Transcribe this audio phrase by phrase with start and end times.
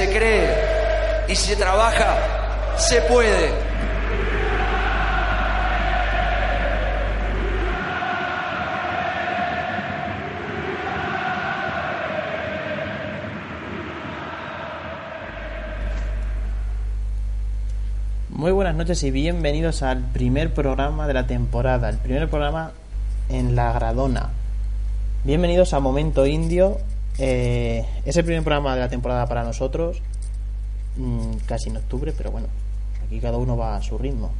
[0.00, 2.16] se cree y se trabaja,
[2.78, 3.52] se puede.
[18.30, 22.72] Muy buenas noches y bienvenidos al primer programa de la temporada, el primer programa
[23.28, 24.30] en la Gradona.
[25.22, 26.78] Bienvenidos a Momento Indio.
[27.18, 30.00] Eh, es el primer programa de la temporada para nosotros,
[30.96, 32.46] mm, casi en octubre, pero bueno,
[33.04, 34.30] aquí cada uno va a su ritmo.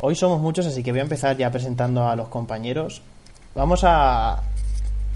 [0.00, 3.02] Hoy somos muchos, así que voy a empezar ya presentando a los compañeros.
[3.54, 4.42] Vamos a,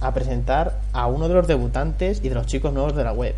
[0.01, 3.35] a presentar a uno de los debutantes y de los chicos nuevos de la web.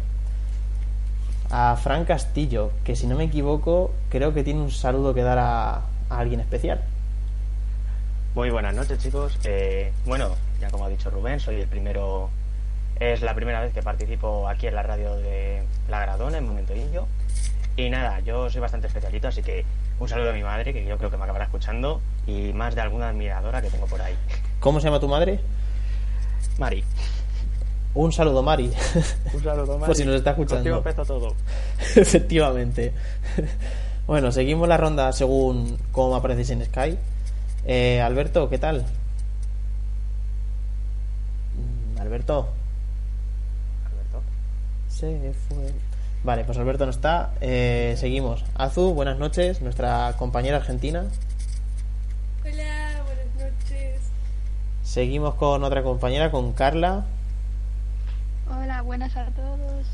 [1.53, 5.39] A Fran Castillo, que si no me equivoco, creo que tiene un saludo que dar
[5.39, 6.81] a, a alguien especial.
[8.37, 9.37] Muy buenas noches, chicos.
[9.43, 12.31] Eh, bueno, ya como ha dicho Rubén, soy el primero.
[13.01, 16.77] Es la primera vez que participo aquí en la radio de La Gradona, en Momento
[16.77, 17.09] Indio.
[17.77, 19.65] Y nada, yo soy bastante especialito, así que
[19.99, 22.83] un saludo a mi madre, que yo creo que me acabará escuchando, y más de
[22.83, 24.15] alguna admiradora que tengo por ahí.
[24.61, 25.41] ¿Cómo se llama tu madre?
[26.59, 26.85] Mari.
[27.95, 28.73] Un saludo, Mari.
[29.35, 29.87] Un saludo, Mari.
[29.87, 30.83] Por si nos está escuchando.
[31.07, 31.35] Todo.
[31.97, 32.93] Efectivamente.
[34.07, 36.97] bueno, seguimos la ronda según cómo apareces en Sky.
[37.65, 38.85] Eh, Alberto, ¿qué tal?
[41.57, 42.49] Mm, Alberto.
[43.87, 44.23] Alberto.
[44.89, 45.73] Se fue.
[46.23, 47.33] Vale, pues Alberto no está.
[47.41, 48.45] Eh, seguimos.
[48.55, 51.07] Azu, buenas noches, nuestra compañera argentina.
[52.43, 54.01] Hola, buenas noches.
[54.85, 57.05] Seguimos con otra compañera, con Carla.
[58.51, 59.87] Hola, buenas a todos.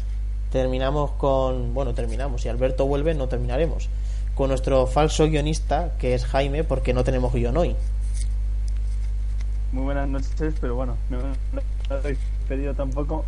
[0.50, 1.74] Terminamos con.
[1.74, 2.42] Bueno, terminamos.
[2.42, 3.88] Si Alberto vuelve, no terminaremos.
[4.34, 7.76] Con nuestro falso guionista, que es Jaime, porque no tenemos guion hoy.
[9.72, 12.18] Muy buenas noches, pero bueno, no, no habéis
[12.48, 13.24] pedido tampoco.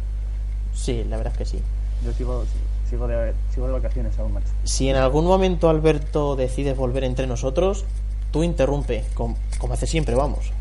[0.75, 1.63] Sí, la verdad es que sí.
[2.05, 2.45] Yo sigo,
[2.89, 4.47] sigo, de, sigo de vacaciones aún, macho.
[4.65, 7.85] Si en algún momento Alberto decides volver entre nosotros,
[8.31, 10.53] tú interrumpe, com- como, hace siempre, vamos.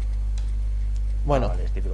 [1.26, 1.94] Bueno, Ah, vale, es típico.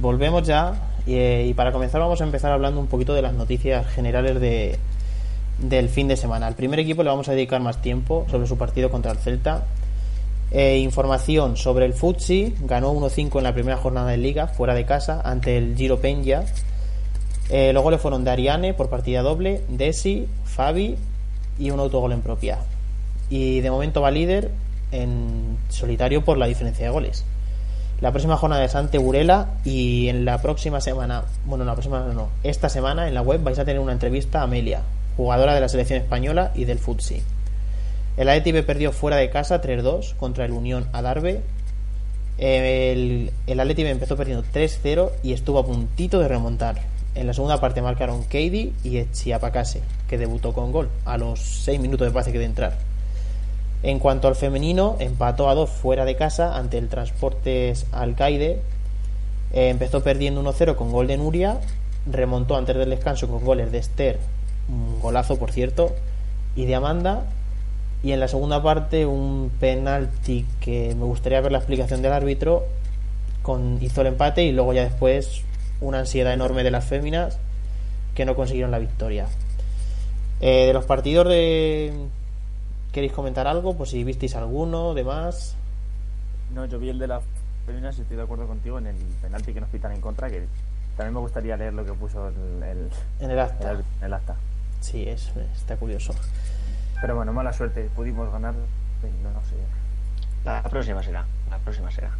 [0.00, 0.74] volvemos ya
[1.06, 4.40] y, eh, y para comenzar vamos a empezar hablando un poquito de las noticias generales
[4.40, 4.78] de,
[5.62, 6.46] del fin de semana.
[6.46, 9.64] Al primer equipo le vamos a dedicar más tiempo sobre su partido contra el Celta.
[10.50, 14.84] Eh, información sobre el Futsi, ganó 1-5 en la primera jornada de liga, fuera de
[14.84, 16.42] casa, ante el Giro Peña.
[17.50, 20.96] Eh, los goles fueron de Ariane por partida doble, Desi, Fabi
[21.58, 22.58] y un autogol en propia.
[23.28, 24.50] Y de momento va líder
[24.92, 27.24] en solitario por la diferencia de goles.
[28.00, 32.30] La próxima jornada es ante Burela y en la próxima semana, bueno, la próxima no,
[32.42, 34.80] esta semana en la web vais a tener una entrevista a Amelia,
[35.18, 37.22] jugadora de la selección española y del Futsi.
[38.16, 41.42] El Athletic B perdió fuera de casa 3-2 contra el Unión Adarve.
[42.38, 46.80] El, el empezó perdiendo 3-0 y estuvo a puntito de remontar.
[47.14, 51.78] En la segunda parte marcaron Keidi y Chiapacase, que debutó con gol a los 6
[51.80, 52.89] minutos de pase que de entrar.
[53.82, 58.60] En cuanto al femenino, empató a 2 fuera de casa ante el Transportes Alcaide.
[59.52, 61.60] Eh, empezó perdiendo 1-0 con gol de Nuria.
[62.06, 64.18] Remontó antes del descanso con goles de Esther,
[64.68, 65.94] un golazo por cierto,
[66.56, 67.24] y de Amanda.
[68.02, 72.64] Y en la segunda parte, un penalti que me gustaría ver la explicación del árbitro.
[73.42, 75.42] Con, hizo el empate y luego ya después
[75.80, 77.38] una ansiedad enorme de las féminas
[78.14, 79.26] que no consiguieron la victoria.
[80.42, 81.92] Eh, de los partidos de,
[82.92, 83.74] ¿Queréis comentar algo?
[83.76, 85.54] Pues si visteis alguno, demás.
[86.54, 87.22] No, yo vi el de las
[87.66, 90.46] féminas y estoy de acuerdo contigo en el penalti que nos pitan en contra, que
[90.96, 92.90] también me gustaría leer lo que puso el, el,
[93.20, 93.70] En el acta.
[93.72, 94.34] el- el acta.
[94.80, 96.14] Sí, es, está curioso.
[97.00, 99.54] Pero bueno, mala suerte, pudimos ganar, no, no sé.
[100.44, 101.24] La próxima será.
[101.48, 102.10] La próxima será.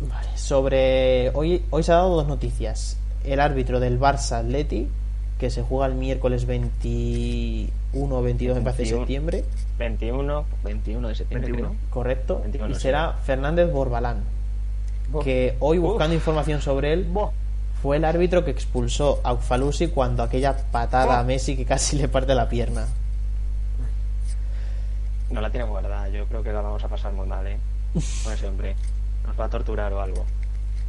[0.00, 1.30] Vale, sobre.
[1.34, 2.96] Hoy, hoy se ha dado dos noticias.
[3.24, 4.88] El árbitro del Barça Atleti,
[5.38, 6.46] que se juega el miércoles
[7.92, 9.00] 21 o 22 me parece, de 21.
[9.00, 9.44] septiembre,
[9.78, 11.68] 21, 21 de septiembre, 21.
[11.68, 11.90] creo.
[11.90, 12.40] correcto.
[12.40, 12.80] 21, y sí.
[12.80, 14.24] será Fernández Borbalán,
[15.22, 17.06] que hoy buscando información sobre él,
[17.82, 21.24] fue el árbitro que expulsó a Ufalusi cuando aquella patada a.
[21.24, 22.86] Messi que casi le parte la pierna.
[25.30, 26.08] No la tiene guardada.
[26.08, 27.58] Yo creo que la vamos a pasar muy mal, ¿eh?
[28.24, 28.76] Con ese hombre.
[29.26, 30.24] Nos va a torturar o algo.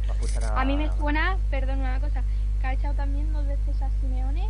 [0.08, 2.22] Va a A mí me suena, perdón, una cosa,
[2.60, 4.48] que ha echado también dos veces a Simeone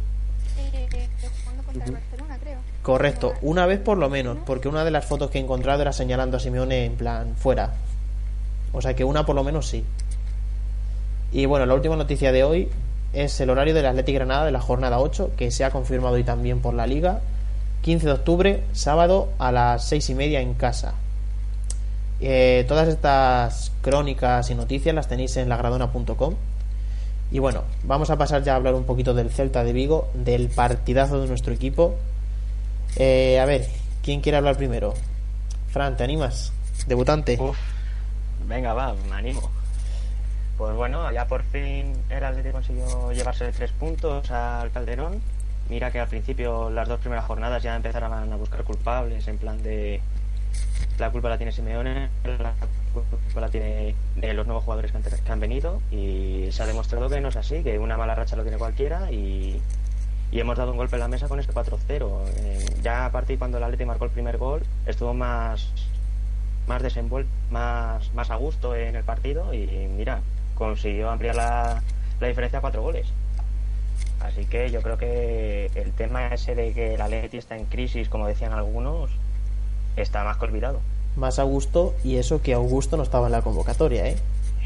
[2.83, 5.93] Correcto, una vez por lo menos, porque una de las fotos que he encontrado era
[5.93, 7.75] señalando a Simeone en plan fuera.
[8.73, 9.85] O sea que una por lo menos sí.
[11.33, 12.69] Y bueno, la última noticia de hoy
[13.13, 16.25] es el horario del Athletic Granada de la jornada 8, que se ha confirmado hoy
[16.25, 17.21] también por la Liga.
[17.83, 20.95] 15 de octubre, sábado a las 6 y media en casa.
[22.21, 26.35] Eh, todas estas crónicas y noticias las tenéis en lagradona.com.
[27.31, 30.49] Y bueno, vamos a pasar ya a hablar un poquito del Celta de Vigo, del
[30.49, 31.97] partidazo de nuestro equipo.
[32.97, 33.67] Eh, a ver,
[34.03, 34.95] ¿quién quiere hablar primero?
[35.69, 36.53] Fran, ¿te animas?
[36.87, 37.37] Debutante.
[37.41, 37.59] Uf.
[38.47, 39.51] Venga, va, me animo.
[40.57, 45.21] Pues bueno, ya por fin el Atlético consiguió llevarse tres puntos al Calderón.
[45.69, 49.63] Mira que al principio, las dos primeras jornadas ya empezaron a buscar culpables, en plan
[49.63, 50.01] de
[50.99, 52.55] la culpa la tiene Simeone, la
[52.93, 57.21] culpa la tiene de los nuevos jugadores que han, venido y se ha demostrado que
[57.21, 59.61] no es así, que una mala racha lo tiene cualquiera y,
[60.33, 62.25] hemos dado un golpe en la mesa con este 4-0.
[62.39, 65.73] Eh, ya a partir cuando el Atlético marcó el primer gol, estuvo más
[66.67, 70.23] más desenvuelto, más, más a gusto en el partido y mira,
[70.55, 71.83] consiguió ampliar la,
[72.21, 73.07] la diferencia a cuatro goles.
[74.21, 78.09] Así que yo creo que el tema ese de que el Atleti está en crisis,
[78.09, 79.11] como decían algunos,
[79.97, 80.81] está más que olvidado.
[81.17, 84.17] Más a gusto y eso que Augusto no estaba en la convocatoria, ¿eh?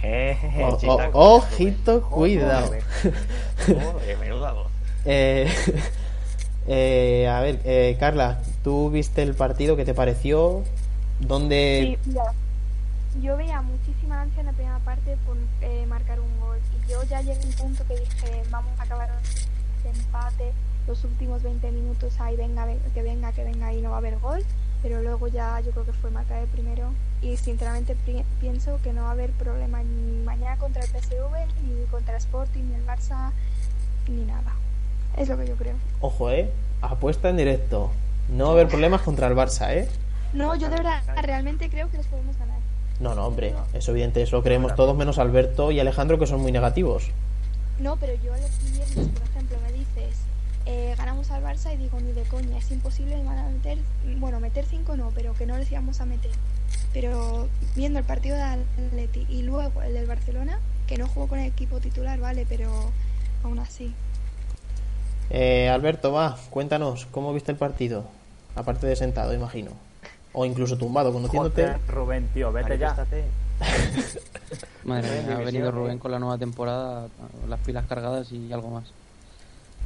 [0.01, 2.71] Jejeje, O- chita, o- ojito, Joder, cuidado.
[3.67, 4.67] joder, menuda voz.
[5.11, 5.49] Eh,
[6.67, 9.77] eh, a ver, eh, Carla, ¿tú viste el partido?
[9.77, 10.63] ¿Qué te pareció?
[11.21, 11.97] ¿Dónde...?
[12.05, 12.25] Sí, mira,
[13.23, 17.03] yo veía muchísima ansia en la primera parte por eh, marcar un gol y yo
[17.05, 19.09] ya llegué a un punto que dije vamos a acabar
[19.79, 20.53] este empate
[20.87, 23.99] los últimos 20 minutos ahí venga, ven- que venga que venga y no va a
[23.99, 24.45] haber gol
[24.83, 27.97] pero luego ya yo creo que fue marcar el primero y sinceramente
[28.41, 32.19] pienso que no va a haber problema ni mañana contra el PSV ni contra el
[32.19, 33.33] Sporting ni el Barça
[34.09, 34.55] ni nada
[35.17, 36.51] es lo que yo creo Ojo, ¿eh?
[36.81, 37.91] Apuesta en directo.
[38.29, 39.89] No va a haber problemas contra el Barça, ¿eh?
[40.33, 42.59] no yo de verdad realmente creo que los podemos ganar
[43.01, 46.41] No, no, hombre, es evidente, eso lo creemos todos menos Alberto y Alejandro que son
[46.41, 47.11] muy negativos.
[47.79, 50.17] No, pero yo los viernes, por ejemplo, me dices,
[50.71, 53.79] eh, ganamos al Barça y digo, ni de coña, es imposible van a meter,
[54.19, 56.31] bueno, meter cinco no, pero que no les íbamos a meter.
[56.93, 61.39] Pero viendo el partido de Atleti y luego el del Barcelona, que no jugó con
[61.39, 62.69] el equipo titular, vale, pero
[63.45, 63.95] aún así.
[65.31, 68.05] Eh, Alberto, va, cuéntanos, ¿cómo viste el partido?
[68.55, 69.71] Aparte de sentado, imagino.
[70.35, 71.63] O incluso tumbado, conociéndote.
[71.63, 72.95] Joder, Rubén, tío, vete ya.
[74.85, 75.71] Madre mía, ha venido.
[75.71, 77.09] Rubén con la nueva temporada,
[77.49, 78.93] las pilas cargadas y algo más.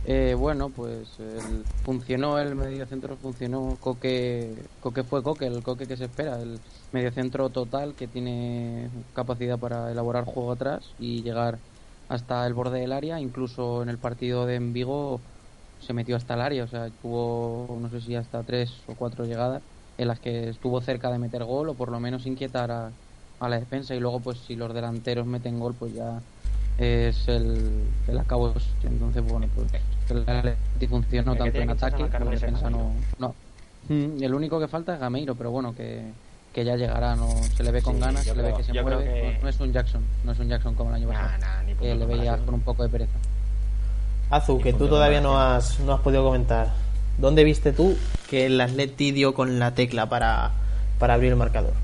[0.05, 3.79] Eh, bueno, pues el- funcionó el mediocentro, funcionó.
[3.81, 9.59] Coque, Coque fue Coque, el Coque que se espera, el mediocentro total que tiene capacidad
[9.61, 11.63] para elaborar juego atrás y llegar
[12.09, 15.25] hasta el borde del área, incluso en el partido de en Vigo
[15.79, 19.25] se metió hasta el área, o sea, tuvo no sé si hasta tres o cuatro
[19.25, 19.63] llegadas
[19.97, 22.97] en las que estuvo cerca de meter gol o por lo menos inquietar a,
[23.41, 23.95] la defensa.
[23.95, 26.25] Y luego pues si los delanteros meten gol pues ya
[26.77, 29.71] es el, el acabo entonces bueno pues
[30.11, 33.35] el funcionó El que tanto en que ataque como en defensa no,
[33.89, 36.05] Mm, el único que falta es Gameiro pero bueno que,
[36.53, 38.73] que ya llegará no se le ve con Sí, ganas se le ve que se
[38.81, 41.31] mueve que- no, no es un Jackson no es un Jackson como el año pasado
[41.31, 43.19] Nah, nah, ni que le veía con un poco de pereza
[44.31, 46.69] Azu, que tú todavía no has, no has podido comentar.
[47.19, 47.99] ¿Dónde viste tú
[48.31, 50.53] que el Atleti dio con la tecla para,
[50.99, 51.75] para abrir el marcador?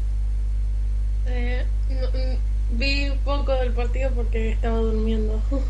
[1.26, 5.40] Eh, no- mm, vi un poco del partido porque estaba durmiendo.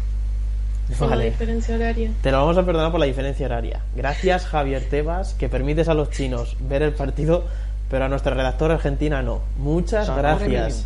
[0.97, 2.11] Por la diferencia horaria.
[2.23, 3.81] Te lo vamos a perdonar por la diferencia horaria.
[3.95, 7.45] Gracias, Javier Tebas, que permites a los chinos ver el partido,
[7.91, 9.43] pero a nuestra redactora argentina no.
[9.59, 10.85] Muchas Somos gracias.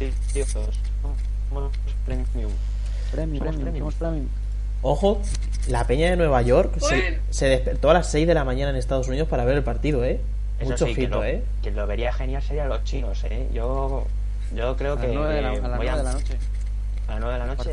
[4.82, 5.20] Ojo,
[5.68, 8.76] la peña de Nueva York se, se despertó a las 6 de la mañana en
[8.76, 10.20] Estados Unidos para ver el partido, ¿eh?
[10.58, 11.42] Eso Mucho sí, que lo, ¿eh?
[11.62, 13.48] que lo vería genial serían los chinos, ¿eh?
[13.52, 14.06] Yo,
[14.54, 16.36] yo creo a que, las 9 de la, a las voy 9 de la noche
[17.06, 17.70] A las 9 de la noche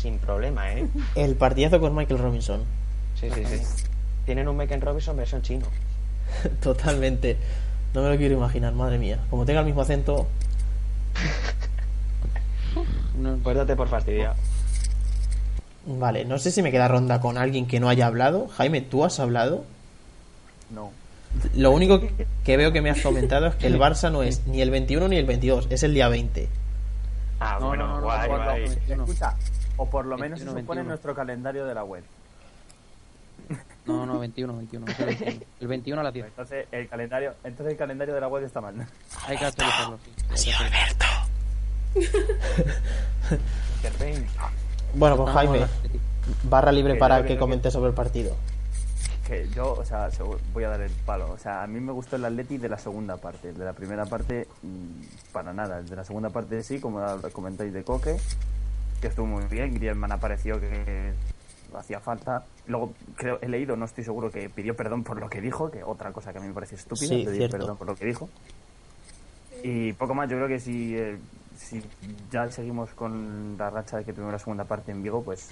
[0.00, 0.88] Sin problema, ¿eh?
[1.14, 2.62] El partidazo con Michael Robinson.
[3.20, 3.60] Sí, sí, sí.
[4.24, 5.66] Tienen un Meken Robinson versión chino.
[6.62, 7.36] Totalmente.
[7.92, 9.18] No me lo quiero imaginar, madre mía.
[9.30, 10.26] Como tenga el mismo acento,
[13.18, 14.34] No- Pues date por fastidiado.
[15.86, 18.48] Vale, no sé si me queda ronda con alguien que no haya hablado.
[18.48, 19.64] Jaime, ¿tú has hablado?
[20.70, 20.92] No.
[21.54, 22.00] Lo único
[22.44, 25.08] que veo que me has comentado es que el Barça no es ni el 21
[25.08, 26.48] ni el 22, es el día 20.
[27.40, 28.60] Ah, No, bueno, no, no, guay, guay.
[28.68, 29.04] 21.
[29.04, 29.34] escucha,
[29.80, 30.80] o por lo menos 21, se supone 21.
[30.82, 32.04] en nuestro calendario de la web.
[33.86, 35.44] no, no, 21, 21, es el 21.
[35.60, 38.60] El 21 a las 10 Entonces el calendario, entonces el calendario de la web está
[38.60, 38.74] mal.
[39.26, 39.98] hay que actualizarlo
[40.34, 40.50] sí.
[43.76, 44.26] Interpain.
[44.92, 45.66] Bueno, pues No, Jaime, no,
[46.50, 48.36] barra libre Que para que creo que- comentes sobre el partido.
[49.24, 51.30] Que yo, o sea, se- voy a dar el palo.
[51.30, 53.50] O sea, a mí me gustó el Atleti de la segunda parte.
[53.50, 55.78] El de la primera parte, mm, para nada.
[55.78, 57.00] El de la segunda parte sí, como
[57.32, 58.16] comentáis de Coque,
[59.00, 59.74] que estuvo muy bien.
[59.74, 61.12] Griezmann apareció que
[61.76, 62.44] hacía falta.
[62.66, 65.82] Luego, creo, he leído, no estoy seguro, que pidió perdón por lo que dijo, que
[65.82, 67.56] otra cosa que a mí me parece estúpida, Sí, pedir cierto.
[67.58, 68.28] perdón por lo que dijo.
[69.62, 71.16] Y poco más, yo creo que si, eh,
[71.56, 71.82] si
[72.30, 75.50] ya seguimos con la racha de que tuvimos la segunda parte en Vigo, pues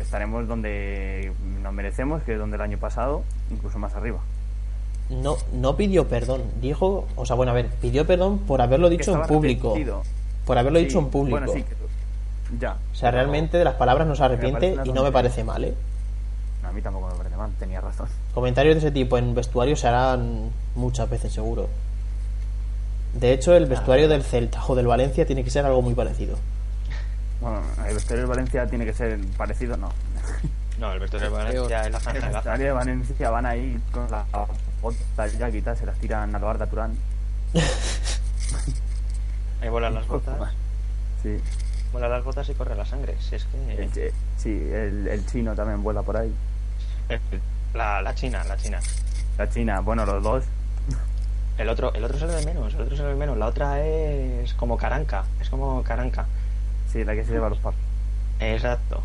[0.00, 1.32] estaremos donde
[1.62, 4.20] nos merecemos, que es donde el año pasado, incluso más arriba.
[5.10, 9.14] No, no pidió perdón, dijo, o sea, bueno, a ver, pidió perdón por haberlo dicho
[9.14, 9.68] en público.
[9.70, 10.02] arrepentido.
[10.44, 11.38] Por haberlo Sí, dicho en público.
[11.38, 11.74] Bueno, sí, que-
[12.58, 12.76] ya.
[12.92, 15.74] O sea, realmente de las palabras no se arrepiente y no me parece mal, ¿eh?
[16.64, 18.08] A mí tampoco me parece mal, tenía razón.
[18.34, 21.68] Comentarios de ese tipo en vestuario se harán muchas veces, seguro.
[23.14, 26.36] De hecho, el vestuario del Celta o del Valencia tiene que ser algo muy parecido.
[27.40, 29.90] Bueno, el vestuario de Valencia tiene que ser parecido, no.
[30.78, 32.30] No, el vestuario de Valencia es la El de gaza.
[32.32, 34.26] vestuario de Valencia van ahí con las
[34.82, 36.96] botas ya quitadas, se las tiran a lo Arda Turán.
[39.60, 40.34] Ahí vuelan las botas.
[41.22, 41.40] Sí.
[41.92, 43.16] Vuelan las botas y corre la sangre.
[43.20, 44.12] Si es que...
[44.36, 46.32] Sí, el, el chino también vuela por ahí.
[47.74, 48.80] La, la China, la China.
[49.38, 50.44] La China, bueno, los dos.
[51.56, 53.36] El otro, el otro es el de menos, el otro es el de menos.
[53.36, 56.26] La otra es como caranca, es como caranca.
[56.92, 57.80] Sí, la que se lleva los papos.
[58.40, 59.02] Exacto.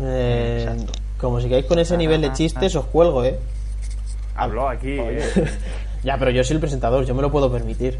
[0.00, 0.92] Eh, Exacto.
[1.18, 3.38] como sigáis con ese nivel de chistes, os cuelgo, ¿eh?
[4.34, 4.98] Habló aquí.
[4.98, 5.22] Oye.
[6.04, 7.98] Ya, pero yo soy el presentador, yo me lo puedo permitir.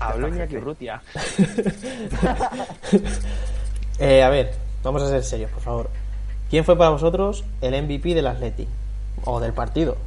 [0.00, 1.02] Habló Iñaki Urrutia.
[4.02, 5.90] Eh, a ver, vamos a ser serios, por favor.
[6.48, 8.66] ¿Quién fue para vosotros el MVP del Atleti?
[9.24, 9.98] O del partido.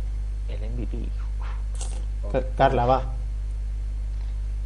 [0.50, 0.98] El MVP.
[2.32, 3.04] Ca- Carla, va.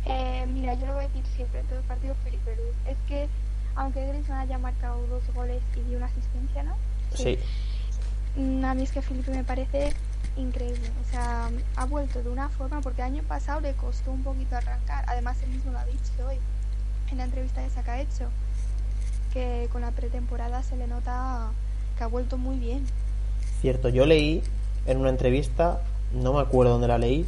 [0.06, 2.74] Eh, mira, yo lo voy a decir siempre, todo el partido Felipe Luz.
[2.90, 3.28] Es que,
[3.76, 6.76] aunque Griezmann haya marcado dos goles y dio una asistencia, ¿no?
[7.14, 7.38] Sí.
[8.38, 9.92] Mm, A mí es que Felipe me parece
[10.38, 10.90] increíble.
[11.06, 14.56] O sea, ha vuelto de una forma, porque el año pasado le costó un poquito
[14.56, 15.04] arrancar.
[15.08, 16.38] Además, él mismo lo ha dicho hoy,
[17.12, 18.30] en la entrevista esa que ha hecho,
[19.34, 21.50] que con la pretemporada se le nota
[21.98, 22.86] que ha vuelto muy bien.
[23.62, 24.44] Cierto, yo leí
[24.86, 25.82] en una entrevista,
[26.14, 27.26] no me acuerdo dónde la leí,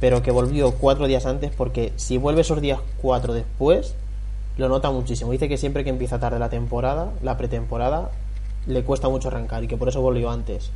[0.00, 3.94] pero que volvió cuatro días antes porque si vuelve esos días cuatro después,
[4.56, 5.32] lo nota muchísimo.
[5.32, 8.10] Dice que siempre que empieza tarde la temporada, la pretemporada,
[8.66, 10.70] le cuesta mucho arrancar y que por eso volvió antes.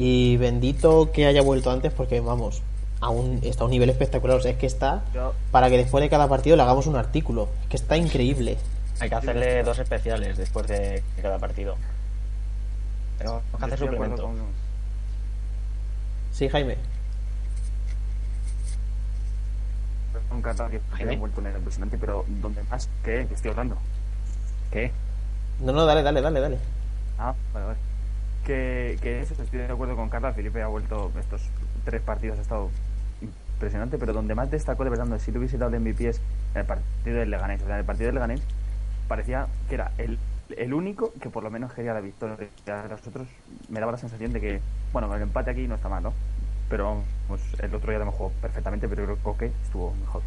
[0.00, 2.62] Y bendito que haya vuelto antes porque, vamos,
[3.00, 4.36] a un, está a un nivel espectacular.
[4.36, 6.94] O sea, es que está Yo- para que después de cada partido le hagamos un
[6.94, 7.48] artículo.
[7.62, 8.56] Es que está increíble.
[9.00, 11.74] Hay que hacerle dos especiales después de cada partido.
[13.18, 14.22] Tenemos que hacer suplemento.
[14.22, 14.36] con-
[16.32, 16.76] Sí, Jaime.
[20.42, 21.16] Qatar que Jaime.
[21.16, 22.88] vuelto en el impresionante, pero ¿dónde más?
[23.04, 23.26] ¿Qué?
[23.28, 23.76] ¿Qué estoy hablando?
[24.70, 24.92] ¿Qué?
[25.60, 26.58] No, no, dale, dale, dale, dale.
[27.18, 27.78] Ah, vale, vale.
[28.48, 30.32] Que, que eso, estoy de acuerdo con Carla.
[30.32, 31.42] Felipe ha vuelto estos
[31.84, 32.70] tres partidos, ha estado
[33.20, 36.22] impresionante, pero donde más destacó de verdad, donde sí le hubiese dado el MVP es
[36.54, 37.60] en el partido del Leganés.
[37.60, 38.40] O sea, en el partido del Leganés
[39.06, 40.18] parecía que era el,
[40.56, 42.48] el único que por lo menos quería la victoria.
[42.68, 43.28] A los otros
[43.68, 44.60] me daba la sensación de que,
[44.94, 46.14] bueno, el empate aquí no está mal, ¿no?
[46.70, 50.22] Pero pues, el otro día también jugó perfectamente, pero creo que estuvo mejor.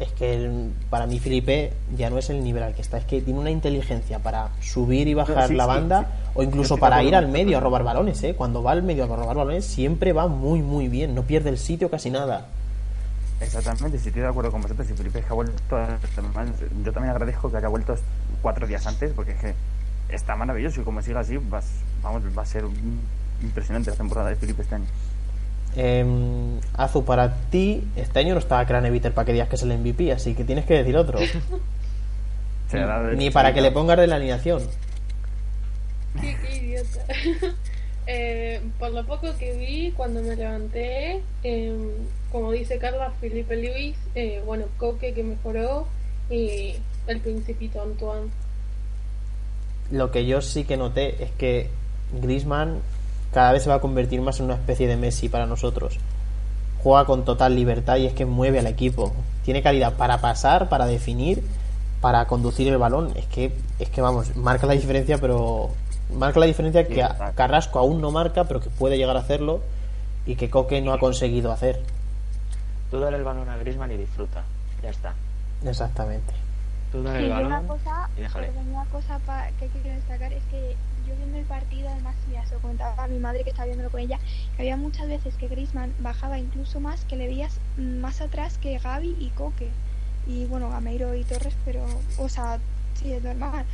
[0.00, 3.04] Es que el- para mí Felipe ya no es el nivel al que está, es
[3.04, 6.30] que tiene una inteligencia para subir y bajar sí, la sí, banda sí.
[6.34, 8.34] o incluso para ir al medio a robar balones, ¿eh?
[8.34, 11.58] Cuando va al medio a robar balones siempre va muy muy bien, no pierde el
[11.58, 12.46] sitio casi nada.
[13.42, 15.54] Exactamente, si estoy de acuerdo con vosotros, si Felipe es que ha vuelto,
[16.84, 17.94] yo también agradezco que haya vuelto
[18.42, 19.54] cuatro días antes, porque es que
[20.10, 21.66] está maravilloso y como siga así, vas,
[22.02, 22.64] vamos, va a ser
[23.42, 24.86] impresionante la temporada de Felipe este año.
[25.76, 26.04] Eh,
[26.74, 30.12] Azu, para ti este año no está Craneviter para que digas que es el MVP,
[30.12, 31.18] así que tienes que decir otro.
[33.16, 34.62] Ni para que le pongas de la alineación.
[36.20, 37.04] Qué, qué idiota.
[38.12, 41.72] Eh, por lo poco que vi cuando me levanté, eh,
[42.32, 45.86] como dice Carla, Felipe Luis, eh, bueno, Coque que mejoró
[46.28, 46.74] y
[47.06, 48.28] el principito Antoine.
[49.92, 51.68] Lo que yo sí que noté es que
[52.20, 52.80] Griezmann
[53.32, 55.98] cada vez se va a convertir más en una especie de Messi para nosotros.
[56.82, 59.12] Juega con total libertad y es que mueve al equipo.
[59.44, 61.42] Tiene calidad para pasar, para definir,
[62.00, 63.12] para conducir el balón.
[63.16, 65.70] Es que, es que vamos, marca la diferencia, pero
[66.14, 69.60] marca la diferencia que a- Carrasco aún no marca, pero que puede llegar a hacerlo
[70.26, 71.80] y que Coque no ha conseguido hacer.
[72.90, 74.42] Tú dale el balón a Griezmann y disfruta.
[74.82, 75.14] Ya está.
[75.64, 76.32] Exactamente.
[76.90, 78.50] Tú dale Sí, el yo una balón cosa, y déjale.
[78.68, 80.74] una cosa pa- que quiero destacar es que
[81.10, 83.90] yo viendo el partido, además, ya se lo comentaba a mi madre que estaba viéndolo
[83.90, 84.18] con ella,
[84.56, 88.78] que había muchas veces que Griezmann bajaba incluso más, que le veías más atrás que
[88.78, 89.68] Gaby y Coque.
[90.26, 91.84] Y bueno, Gameiro y Torres, pero,
[92.18, 92.58] o sea,
[92.94, 93.64] sí, es normal.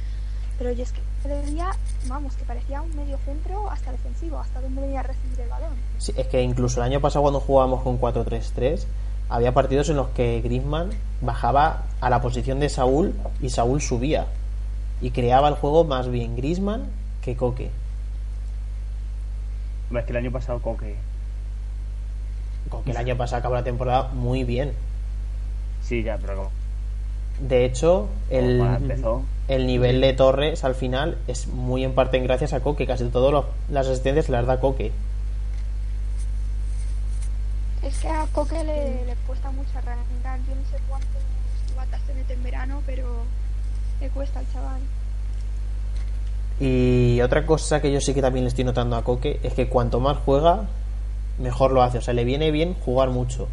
[0.58, 1.70] Pero yo es que veía,
[2.06, 5.74] vamos, que parecía un medio centro hasta defensivo, hasta donde venía a recibir el balón.
[5.98, 8.84] Sí, es que incluso el año pasado cuando jugábamos con 4-3-3
[9.28, 14.26] había partidos en los que Griezmann bajaba a la posición de Saúl y Saúl subía
[15.00, 16.86] y creaba el juego más bien Griezmann
[17.26, 17.70] que Coque.
[19.94, 20.96] Es que el año pasado Coque,
[22.70, 24.72] Coque el año pasado acabó la temporada muy bien.
[25.82, 26.50] sí, ya, pero como-
[27.40, 28.60] De hecho, el,
[29.48, 32.86] el nivel de Torres al final es muy en parte gracias a Coque.
[32.86, 34.90] Casi todas las asistencias las da Coque.
[37.82, 40.38] Es que a Coque le, le cuesta mucho arrancar.
[40.48, 41.10] Yo no sé cuántos
[41.76, 43.24] batas se mete en verano, pero
[44.00, 44.80] le cuesta al chaval.
[46.58, 49.68] Y otra cosa que yo sí que también le estoy notando a Coque es que
[49.68, 50.64] cuanto más juega,
[51.38, 51.98] mejor lo hace.
[51.98, 53.48] O sea, le viene bien jugar mucho.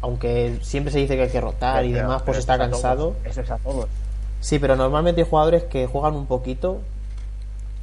[0.00, 3.16] Aunque siempre se dice que hay que rotar y demás, pues está eso cansado.
[3.24, 3.88] Eso es a todos.
[4.40, 6.80] Sí, pero normalmente hay jugadores que juegan un poquito.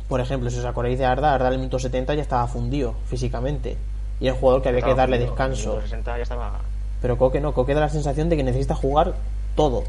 [0.08, 2.96] Por ejemplo, si os acordáis de Arda, Arda en el minuto 70 ya estaba fundido
[3.08, 3.78] físicamente.
[4.20, 5.70] Y un jugador que había que darle fundido, descanso.
[5.72, 6.60] en los 60 ya estaba.
[7.02, 9.16] Pero Coque no, Coque da la sensación de que necesita jugar
[9.56, 9.84] todo.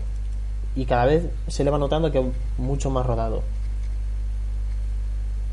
[0.74, 2.24] Y cada vez se le va notando que
[2.56, 3.42] mucho más rodado.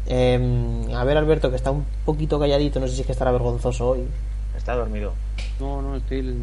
[0.10, 3.32] Em, a ver, Alberto, que está un poquito calladito, no sé si es que estará
[3.32, 4.08] vergonzoso hoy.
[4.58, 5.14] Está dormido.
[5.60, 6.36] No, no, estoy,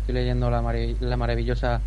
[0.00, 1.80] estoy leyendo la, marav- la maravillosa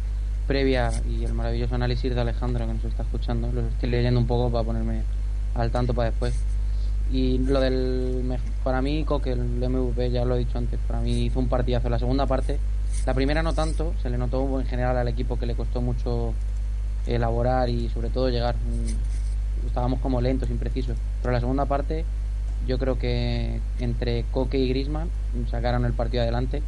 [0.48, 3.52] previa y el maravilloso análisis de Alejandro que nos está escuchando.
[3.52, 5.04] Lo estoy leyendo un poco para ponerme
[5.54, 6.34] al tanto para después.
[7.12, 8.24] Y lo del.
[8.26, 11.48] mej- Para mí, Coque, el MVP, ya lo he dicho antes, para mí hizo un
[11.48, 11.88] partidazo.
[11.90, 12.58] La segunda parte,
[13.06, 16.34] la primera no tanto, se le notó en general al equipo que le costó mucho
[17.06, 18.56] elaborar y sobre todo llegar.
[19.66, 21.00] Estábamos como lentos, imprecisos.
[21.22, 22.10] Pero la segunda parte,
[22.60, 25.16] yo creo que entre Coque y Grisman
[25.48, 26.68] sacaron el partido adelante.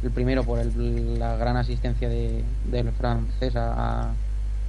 [0.00, 4.20] El primero por el- la gran asistencia de, del francés a,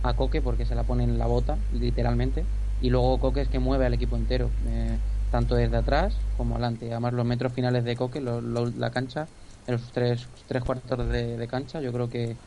[0.03, 2.49] a, Coque, porque se la pone en la bota, literalmente.
[2.79, 6.91] Y luego Coque es que mueve al equipo entero, eh, tanto desde atrás como adelante.
[6.91, 9.31] Además, los metros finales de Coque, la cancha,
[9.65, 12.39] en los tres, tres cuartos de, de cancha, yo creo que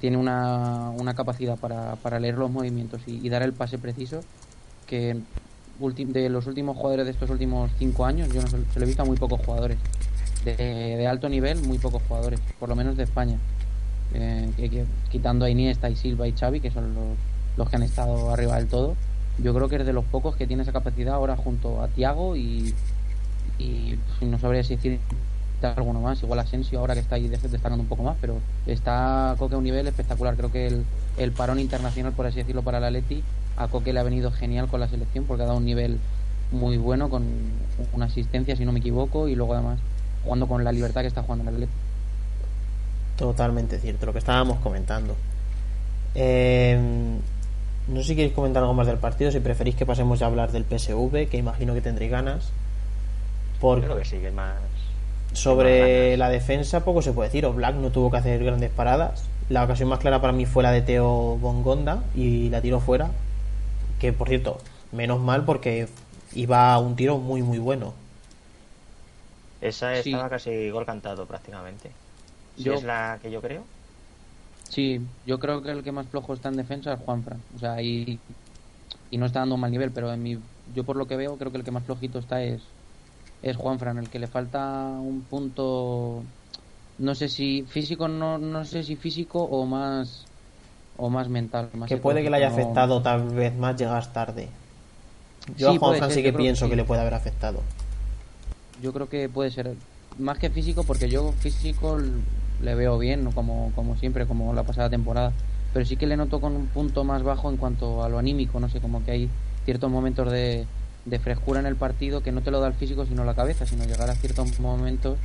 [0.00, 4.20] tiene una, una capacidad para, para leer los movimientos y, dar el pase preciso
[4.86, 5.16] que
[5.78, 8.86] de los últimos jugadores de estos últimos cinco años yo no se, se lo he
[8.86, 9.76] visto a muy pocos jugadores
[10.44, 13.38] de, de alto nivel muy pocos jugadores por lo menos de España.
[14.14, 17.04] Eh, quitando a Iniesta y Silva y Xavi que son los,
[17.56, 18.94] los que han estado arriba del todo
[19.42, 22.36] yo creo que es de los pocos que tiene esa capacidad ahora junto a Tiago
[22.36, 22.72] y,
[23.58, 25.00] y no sabría si decir
[25.62, 26.22] alguno más.
[26.22, 29.58] Igual Asensio ahora que está ahí des- destacando un poco más, pero está Coque a
[29.58, 30.36] un nivel espectacular.
[30.36, 30.84] Creo que el,
[31.18, 33.22] el parón internacional, por así decirlo, para el Atleti,
[33.56, 35.98] a Coque le ha venido genial con la selección porque ha dado un nivel
[36.52, 37.24] muy bueno con
[37.92, 39.78] una asistencia, si no me equivoco, y luego además
[40.24, 41.72] jugando con la libertad que está jugando el Atleti.
[43.16, 45.16] Totalmente cierto, lo que estábamos comentando.
[46.14, 46.78] Eh,
[47.88, 50.28] no sé si queréis comentar algo más del partido, si preferís que pasemos ya a
[50.28, 52.50] hablar del PSV, que imagino que tendréis ganas.
[53.60, 54.54] Por, Creo que sí, que es más.
[55.36, 57.46] Sobre la defensa poco se puede decir.
[57.48, 59.24] Black no tuvo que hacer grandes paradas.
[59.48, 63.10] La ocasión más clara para mí fue la de Teo Bongonda y la tiró fuera.
[64.00, 64.58] Que por cierto,
[64.92, 65.88] menos mal porque
[66.34, 67.94] iba a un tiro muy muy bueno.
[69.60, 70.10] Esa Sí.
[70.12, 71.90] estaba casi gol cantado prácticamente.
[72.56, 73.64] Si Yo- es la que yo creo.
[74.68, 77.40] Sí, yo creo que el que más flojo está en defensa es Juanfran.
[77.54, 78.18] O sea, y,
[79.10, 80.38] y no está dando un mal nivel, pero en mi,
[80.74, 82.60] yo por lo que veo creo que el que más flojito está es,
[83.50, 86.22] es Juanfran, el que le falta un punto,
[86.98, 90.26] no sé si físico, no, no sé si físico o más
[90.98, 91.70] o más mental.
[91.74, 94.48] Más Que puede que le haya no- afectado tal vez más llegar tarde.
[95.56, 96.76] Yo Sí, a Juanfran sí que que pienso que, sí.
[96.76, 97.60] le puede haber afectado.
[98.82, 99.74] Yo creo que puede ser
[100.18, 101.98] más que físico, porque yo físico
[102.62, 105.32] le veo bien, como, como siempre, como la pasada temporada.
[105.72, 108.58] Pero sí que le noto con un punto más bajo en cuanto a lo anímico,
[108.58, 109.28] no sé, como que hay
[109.64, 110.66] ciertos momentos de,
[111.06, 113.64] de frescura en el partido que no te lo da el físico sino la cabeza,
[113.66, 115.16] sino llegar a ciertos momentos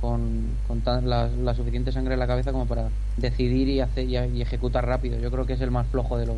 [0.00, 4.08] con, con tan- la, la suficiente sangre en la cabeza como para decidir y, hacer,
[4.08, 5.18] y, ejecutar rápido.
[5.18, 6.36] Yo creo que es el más flojo de los,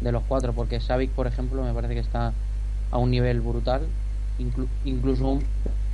[0.00, 2.32] de los cuatro, porque Savic, por ejemplo, me parece que está
[2.90, 3.82] a un nivel brutal,
[4.38, 5.44] inclu- incluso un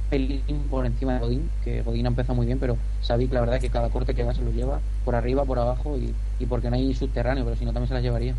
[0.08, 3.56] pelín por encima de Godín, que Godín ha empezado muy bien, pero Savic la verdad
[3.56, 6.46] es que cada corte que da se lo lleva por arriba, por abajo y, y
[6.46, 8.34] porque no hay subterráneo, pero si no también se las llevaría.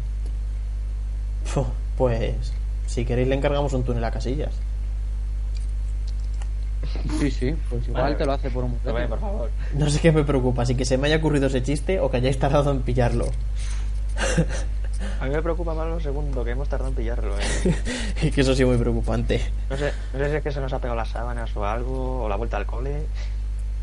[1.98, 2.54] Pues
[2.92, 4.52] si queréis le encargamos un túnel a casillas.
[7.20, 8.16] Sí, sí, pues igual Vale.
[8.16, 9.50] te lo hace por un Rubén, por favor.
[9.74, 12.18] No sé qué me preocupa, si que se me haya ocurrido ese chiste o que
[12.18, 13.30] hayáis tardado en pillarlo.
[15.22, 17.34] A mí me preocupa más lo segundo, que hemos tardado en pillarlo.
[17.40, 17.76] ¿eh?
[18.24, 19.42] y que eso sí muy preocupante.
[19.70, 22.24] No, sé, no sé si es que se nos ha pegado las sábanas o algo,
[22.24, 23.04] o la vuelta al cole.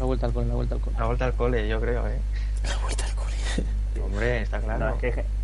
[0.01, 0.97] La vuelta al cole, la vuelta al cole.
[0.99, 2.19] La vuelta al cole, yo creo, ¿eh?
[2.65, 4.05] La vuelta al cole.
[4.05, 4.91] Hombre, está claro.
[4.91, 5.38] No, es que-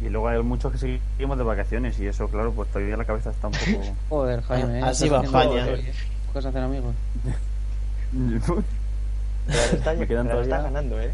[0.00, 3.30] y luego hay muchos que seguimos de vacaciones y eso, claro, pues todavía la cabeza
[3.30, 3.94] está un poco...
[4.08, 4.82] Joder, Jaime, ¿eh?
[4.82, 5.62] Así va España.
[5.62, 5.92] amigos, ¿eh?
[6.32, 6.94] Puedes hacer amigos.
[9.46, 11.10] Pero está, Me quedan pero está todavía- ganando, ¿eh?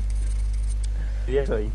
[1.27, 1.71] ¿Qué día es hoy?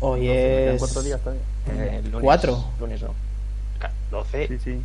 [0.00, 0.78] Hoy es...
[0.78, 1.42] cuatro días todavía.
[1.70, 2.64] Eh, lunes, ¿Cuatro?
[2.80, 3.14] Lunes no.
[4.10, 4.48] 12.
[4.48, 4.82] Sí, sí.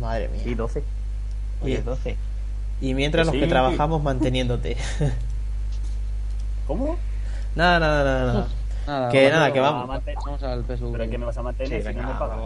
[0.00, 0.56] Madre Sí, mía.
[0.56, 0.82] 12.
[1.62, 2.16] Hoy Y, es 12.
[2.80, 3.48] y mientras los que sí.
[3.48, 4.76] trabajamos manteniéndote.
[6.66, 6.96] ¿Cómo?
[7.54, 8.48] Nada, nada, nada, nada.
[8.86, 9.88] Nada, Que nada, que vamos.
[9.88, 10.92] mantener- Vamos al PSV.
[10.92, 12.38] Pero que me vas a mantener Sí, si no me pagas.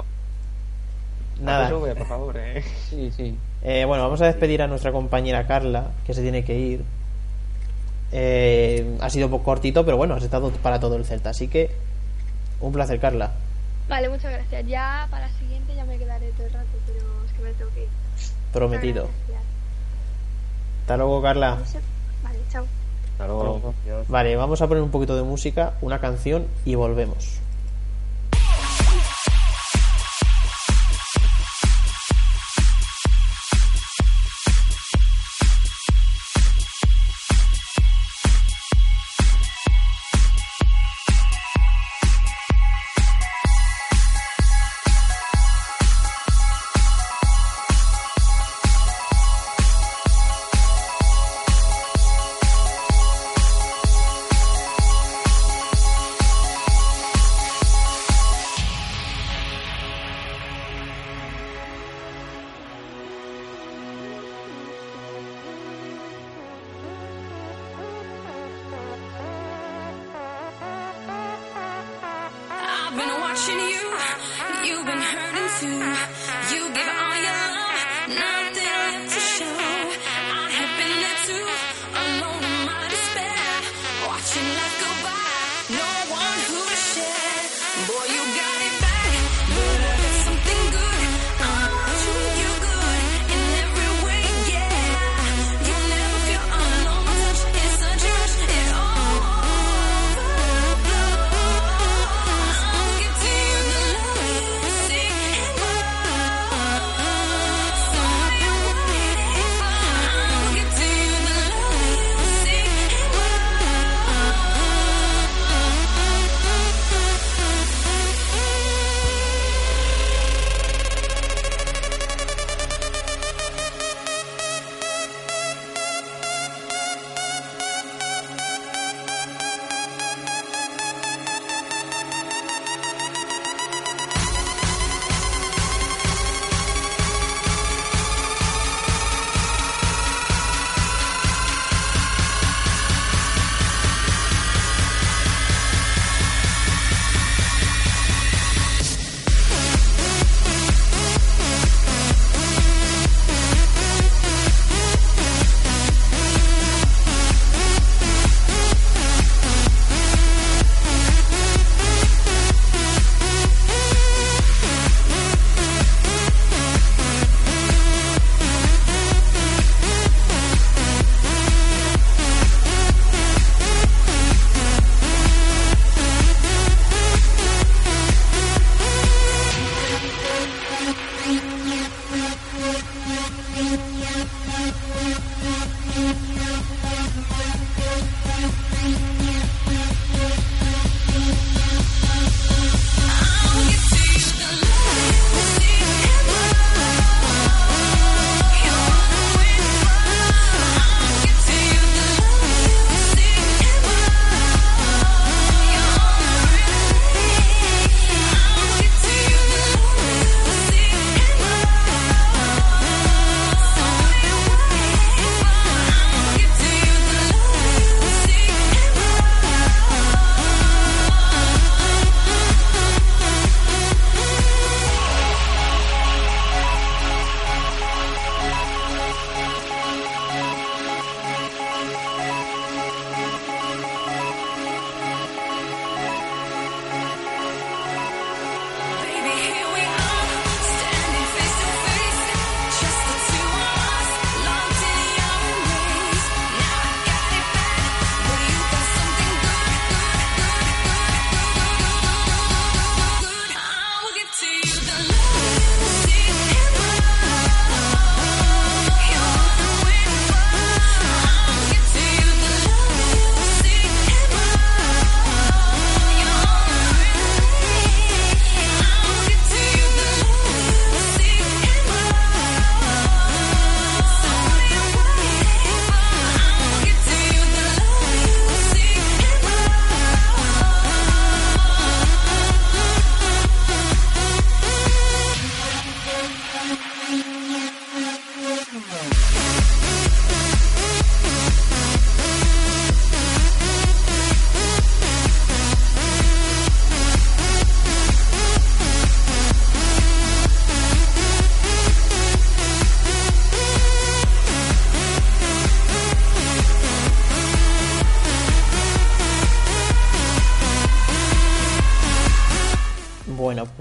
[1.40, 1.68] Nada.
[1.68, 2.62] Sube, por favor, ¿eh?
[2.90, 3.38] Sí, sí.
[3.62, 6.85] Eh, bueno, vamos a despedir a nuestra compañera Carla, que se tiene que ir.
[8.12, 11.31] Eh, ha sido cortito, pero bueno, has estado para todo el Celta.
[11.31, 11.71] Así que,
[12.61, 13.33] un placer, Carla.
[13.88, 14.66] Vale, muchas gracias.
[14.66, 17.71] Ya para la siguiente ya me quedaré todo el rato, pero es que me tengo
[17.73, 17.88] que ir.
[18.53, 19.09] Prometido.
[20.83, 21.57] Hasta luego, Carla.
[21.57, 21.81] No sé-
[22.23, 22.64] Vale, chao.
[23.19, 23.75] Hasta luego.
[23.85, 24.07] Dios.
[24.09, 27.41] Vale, vamos a poner un poquito de música, una canción y volvemos.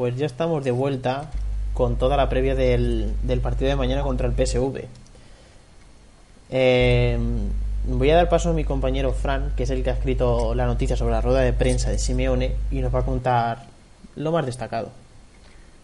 [0.07, 1.31] Pues ya estamos de vuelta
[1.73, 4.85] con toda la previa del, partido de mañana contra el PSV.
[6.49, 7.19] Eh,
[7.87, 10.65] voy a dar paso a mi compañero Fran, que es el que ha escrito la
[10.65, 13.65] noticia sobre la rueda de prensa de Simeone y nos va a contar
[14.15, 14.91] lo más destacado.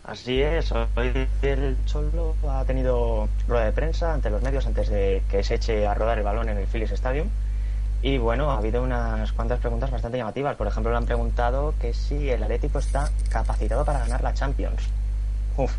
[0.06, 5.22] Así es, hoy el Cholo ha tenido rueda de prensa ante los medios antes de
[5.30, 7.28] que se eche a rodar el balón en el Phillies Stadium.
[8.04, 10.58] Y bueno, ha habido unas cuantas preguntas bastante llamativas.
[10.58, 14.84] Por ejemplo, le han preguntado que si el Atlético está capacitado para ganar la Champions.
[15.56, 15.72] Uf,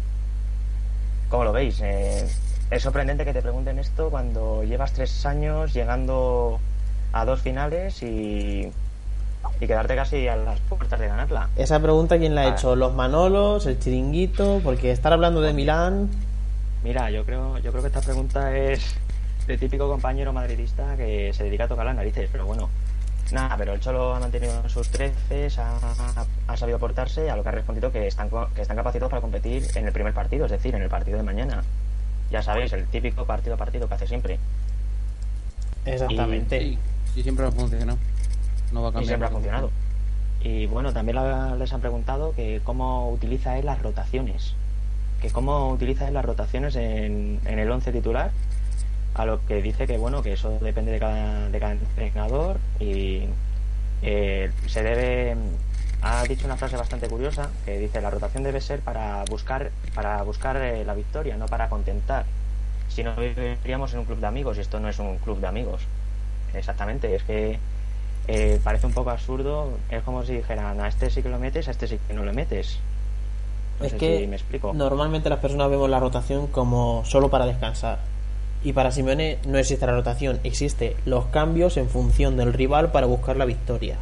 [1.28, 1.78] ¿cómo lo veis?
[1.82, 2.26] Eh,
[2.70, 6.60] es sorprendente que te pregunten esto cuando llevas tres años llegando
[7.12, 8.72] a dos finales y,
[9.60, 11.50] y quedarte casi a las puertas de ganarla.
[11.56, 12.74] Esa pregunta, ¿quién la ha hecho?
[12.74, 13.66] ¿Los Manolos?
[13.66, 14.62] ¿El Chiringuito?
[14.64, 16.08] Porque estar hablando de Milán.
[16.82, 18.96] Mira, yo creo, yo creo que esta pregunta es
[19.46, 22.68] de típico compañero madridista que se dedica a tocar las narices, pero bueno.
[23.32, 25.78] Nada, pero el Cholo ha mantenido sus treces, ha,
[26.46, 29.22] ha sabido portarse, a lo que ha respondido que están, co- que están capacitados para
[29.22, 31.62] competir en el primer partido, es decir, en el partido de mañana.
[32.30, 34.38] Ya sabéis, el típico partido a partido que hace siempre.
[35.86, 36.60] Exactamente.
[36.60, 36.78] Sí,
[37.14, 37.98] sí, siempre ha funcionado.
[38.72, 39.06] No va a Y cambiar.
[39.08, 39.70] siempre ha funcionado.
[40.42, 44.54] Y bueno, también la- les han preguntado que cómo utiliza él las rotaciones.
[45.20, 48.30] Que cómo utiliza él las rotaciones en, en el 11 titular.
[49.14, 53.22] A lo que dice que bueno, que eso depende de cada, de cada entrenador y
[54.02, 55.36] eh, se debe
[56.02, 60.22] ha dicho una frase bastante curiosa que dice la rotación debe ser para buscar para
[60.22, 62.26] buscar eh, la victoria no para contentar.
[62.88, 65.46] Si no viviríamos en un club de amigos y esto no es un club de
[65.46, 65.82] amigos
[66.52, 67.58] exactamente es que
[68.28, 71.68] eh, parece un poco absurdo es como si dijeran a este sí que lo metes
[71.68, 72.78] a este sí que no lo metes
[73.80, 74.72] no es sé que si me explico.
[74.72, 77.98] normalmente las personas vemos la rotación como solo para descansar.
[78.64, 83.06] Y para Simeone no existe la rotación, existe los cambios en función del rival para
[83.06, 83.96] buscar la victoria.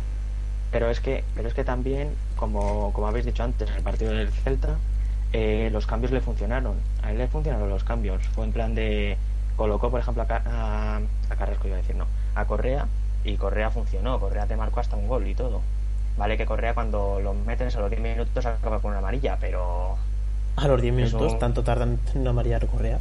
[0.70, 4.12] Pero es que, pero es que también, como, como habéis dicho antes, en el partido
[4.12, 4.76] del Celta,
[5.32, 6.76] eh, los cambios le funcionaron.
[7.02, 8.22] A él le funcionaron los cambios.
[8.34, 9.18] Fue en plan de.
[9.56, 10.96] Colocó, por ejemplo, a, a,
[11.28, 12.06] a Carrasco, iba a decir, no.
[12.34, 12.86] A Correa,
[13.24, 14.18] y Correa funcionó.
[14.20, 15.60] Correa te marcó hasta un gol y todo.
[16.16, 19.96] Vale que Correa, cuando lo meten a los 10 minutos, acaba con una amarilla, pero.
[20.56, 22.98] A los 10 Eso- minutos, tanto tardan en María Correa.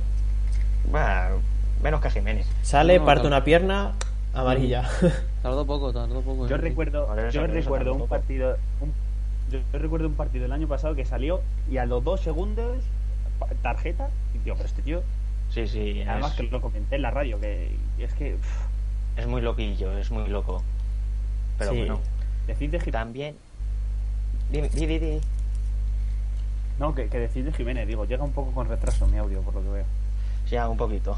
[0.89, 1.41] Bueno,
[1.81, 2.47] menos que Jiménez.
[2.61, 3.29] Sale, No, parte no.
[3.29, 3.93] una pierna,
[4.33, 4.89] amarilla.
[5.43, 6.47] Tardó poco, tardó poco.
[6.47, 6.61] Yo sí.
[6.61, 8.93] recuerdo, yo recuerdo un partido, un-
[9.51, 12.77] yo, yo recuerdo un partido el año pasado que salió y a los dos segundos
[13.63, 15.01] tarjeta y digo, pero este tío,
[15.49, 16.03] Sí, sí.
[16.07, 19.97] además es, que lo comenté en la radio que es que pff, es muy loquillo,
[19.97, 20.61] es muy loco.
[21.57, 21.77] Pero Sí.
[21.79, 21.99] bueno.
[22.47, 23.35] decir de Jiménez, También.
[24.51, 25.21] Di, di, di, di.
[26.79, 29.55] no que, que decir de Jiménez, digo, llega un poco con retraso mi audio por
[29.55, 29.85] lo que veo.
[30.45, 31.17] Sí, un poquito.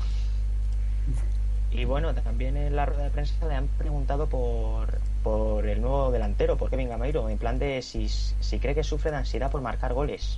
[1.73, 6.11] Y bueno, también en la rueda de prensa le han preguntado por, por el nuevo
[6.11, 9.61] delantero, por Kevin Gameiro, en plan de si, si cree que sufre de ansiedad por
[9.61, 10.37] marcar goles.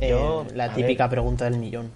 [0.00, 1.10] Eh, Yo, la a típica ver.
[1.12, 1.90] pregunta del millón.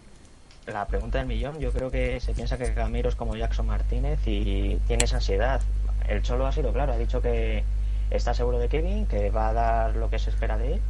[0.67, 4.21] La pregunta del millón, yo creo que se piensa que Gameiro es como Jackson Martínez
[4.27, 5.61] y tiene esa ansiedad.
[6.09, 7.65] El Cholo ha sido claro, ha dicho que
[8.11, 10.81] está seguro de Kevin, que va a dar lo que se espera de él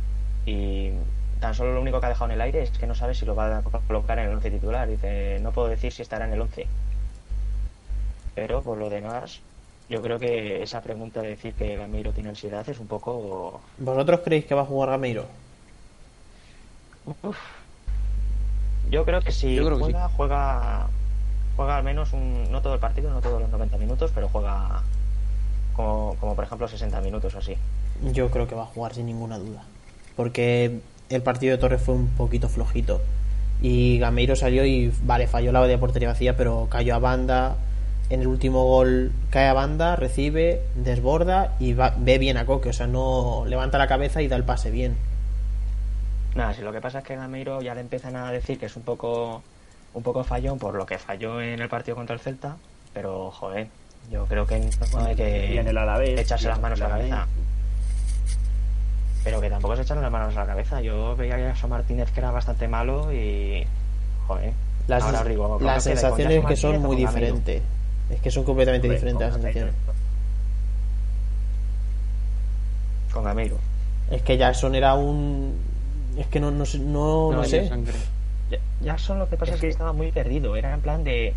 [0.44, 0.90] y
[1.40, 3.24] tan solo lo único que ha dejado en el aire es que no sabe si
[3.24, 4.88] lo va a colocar en el 11 titular.
[4.88, 6.66] Dice, no puedo decir si estará en el 11.
[8.35, 9.40] Pero por lo demás,
[9.88, 13.61] yo creo que esa pregunta de decir que Gameiro tiene ansiedad es un poco...
[13.79, 15.26] ¿Vosotros creéis que va a jugar Gameiro?
[17.22, 17.37] Uf.
[18.90, 20.88] Yo creo que si que juega, juega,
[21.57, 24.83] juega al menos un, no todo el partido, no todos los 90 minutos, pero juega
[25.74, 27.57] como, como por ejemplo 60 minutos o así.
[28.12, 29.62] Yo creo que va a jugar sin ninguna duda.
[30.16, 33.03] Porque el partido de Torres fue un poquito flojito.
[33.61, 37.57] Y Gameiro salió y, vale, falló la de portería vacía, pero cayó a banda.
[38.09, 42.70] En el último gol cae a banda, recibe, desborda y va- ve bien a Coque.
[42.70, 44.96] O sea, no levanta la cabeza y da el pase bien.
[46.35, 48.77] Nada, si lo que pasa es que Gameiro ya le empiezan a decir que es
[48.77, 49.42] un poco
[49.92, 52.57] un poco fallón por lo que falló en el partido contra el Celta,
[52.94, 53.66] pero joder,
[54.11, 56.90] yo creo que no hay y en el que Alavés, echarse las manos a la
[56.90, 57.27] cabeza.
[59.24, 60.80] Pero que tampoco se echaron las manos a la cabeza.
[60.80, 63.66] Yo veía a Jason Martínez que era bastante malo y
[64.26, 64.52] joder.
[64.88, 65.94] Las, ahora os digo, ¿cómo las queda?
[65.94, 67.62] ¿Con sensaciones Jason que son Martínez muy diferentes.
[68.11, 69.74] Es que son completamente Hombre, diferentes las sensaciones.
[73.12, 73.56] Con Gameiro.
[74.11, 75.54] Es que Jackson era un.
[76.16, 77.70] Es que no, no, sé- no, no había sé.
[78.80, 80.56] Jackson lo que pasa es, que estaba muy perdido.
[80.56, 81.35] Era en plan de.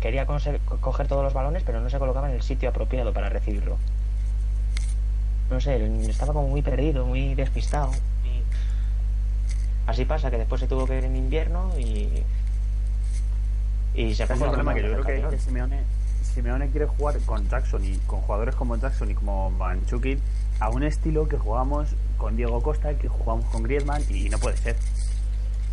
[0.00, 3.76] Quería coger todos los balones, pero no se colocaba en el sitio apropiado para recibirlo.
[5.50, 7.90] No sé, estaba como muy perdido, muy despistado.
[8.24, 8.42] y-
[9.90, 12.08] Así pasa que después se tuvo que ir en invierno y.
[13.94, 15.80] Y se Es puso el problema que yo creo que, Simeone,
[16.34, 20.18] Simeone quiere jugar con Jackson y con jugadores como Jackson y como Manchukic
[20.58, 24.56] a un estilo que jugamos con Diego Costa, que jugamos con Griezmann y no puede
[24.56, 24.76] ser.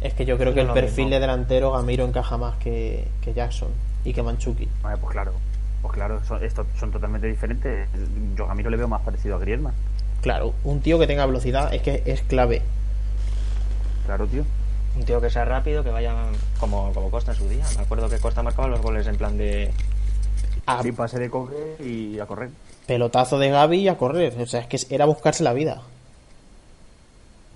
[0.01, 3.33] Es que yo creo que es el perfil de delantero Gameiro encaja más que, que
[3.33, 3.69] Jackson
[4.03, 4.67] y que Manchuki.
[4.83, 5.33] Vale, pues claro,
[5.81, 7.87] pues claro, son, esto- son totalmente diferentes.
[8.35, 9.73] Yo a Gamiro le veo más parecido a Griezmann.
[10.21, 12.61] Claro, un tío que tenga velocidad es que es clave.
[14.05, 14.43] Claro, tío.
[14.95, 16.13] Un tío que sea rápido, que vaya
[16.59, 17.63] como, como Costa en su día.
[17.77, 19.71] Me acuerdo que Costa marcaba los goles en plan de.
[20.65, 22.49] A Sí, pase de coque y a correr.
[22.85, 24.33] pelotazo de Gaby y a correr.
[24.39, 25.81] O sea, es que era buscarse la vida.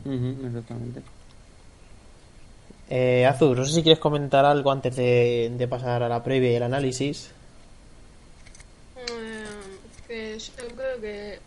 [0.06, 1.02] Exactamente.
[2.90, 6.52] Eh, Azul, no sé si quieres comentar algo antes de, de pasar a la previa
[6.52, 7.32] y el análisis.
[10.10, 11.40] Eh, que yo creo que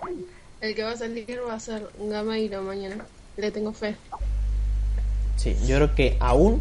[0.61, 3.05] el que va a salir va a ser Gameiro mañana.
[3.37, 3.95] Le tengo fe.
[5.37, 6.61] Sí, yo creo que aún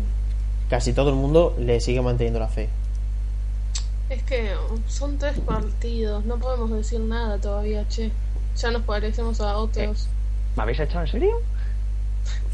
[0.69, 2.69] casi todo el mundo le sigue manteniendo la fe.
[4.09, 4.51] Es que
[4.87, 8.11] son tres partidos, no podemos decir nada todavía, che.
[8.55, 10.07] Ya nos parecemos a otros.
[10.55, 11.41] ¿Me habéis echado en serio?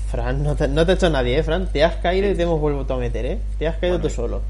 [0.10, 1.72] Fran, no te, no te ha hecho nadie, ¿eh, Fran?
[1.72, 3.40] Te has caído y te hemos vuelto a meter, ¿eh?
[3.58, 4.42] Te has caído Bueno, tú solo.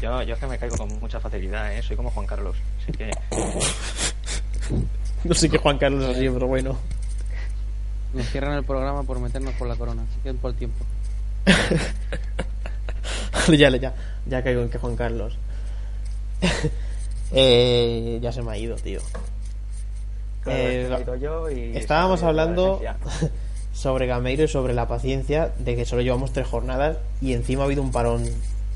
[0.00, 1.82] Yo, yo es que me caigo con mucha facilidad, ¿eh?
[1.82, 2.56] Soy como Juan Carlos.
[2.82, 3.10] Así que.
[5.24, 6.78] No sé qué Juan Carlos así, pero bueno.
[8.14, 10.02] Nos cierran el programa por meternos por la corona.
[10.02, 10.84] Así que por el tiempo.
[13.48, 13.94] ya, ya,
[14.26, 15.36] ya caigo en que Juan Carlos.
[17.32, 19.00] eh, ya se me ha ido, tío.
[20.46, 20.88] Eh,
[21.74, 22.80] Estábamos ha hablando
[23.74, 27.66] sobre Gameiro y sobre la paciencia de que solo llevamos tres jornadas y encima ha
[27.66, 28.24] habido un parón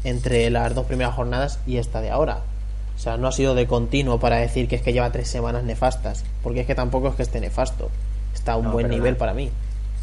[0.05, 2.43] entre las dos primeras jornadas y esta de ahora.
[2.97, 5.65] O sea, no ha sido de continuo para decir que es que lleva tres semanas
[5.65, 7.91] nefastas, porque es que tampoco es que esté nefasto.
[8.35, 9.19] Está a un No, buen nivel no.
[9.19, 9.51] para mí.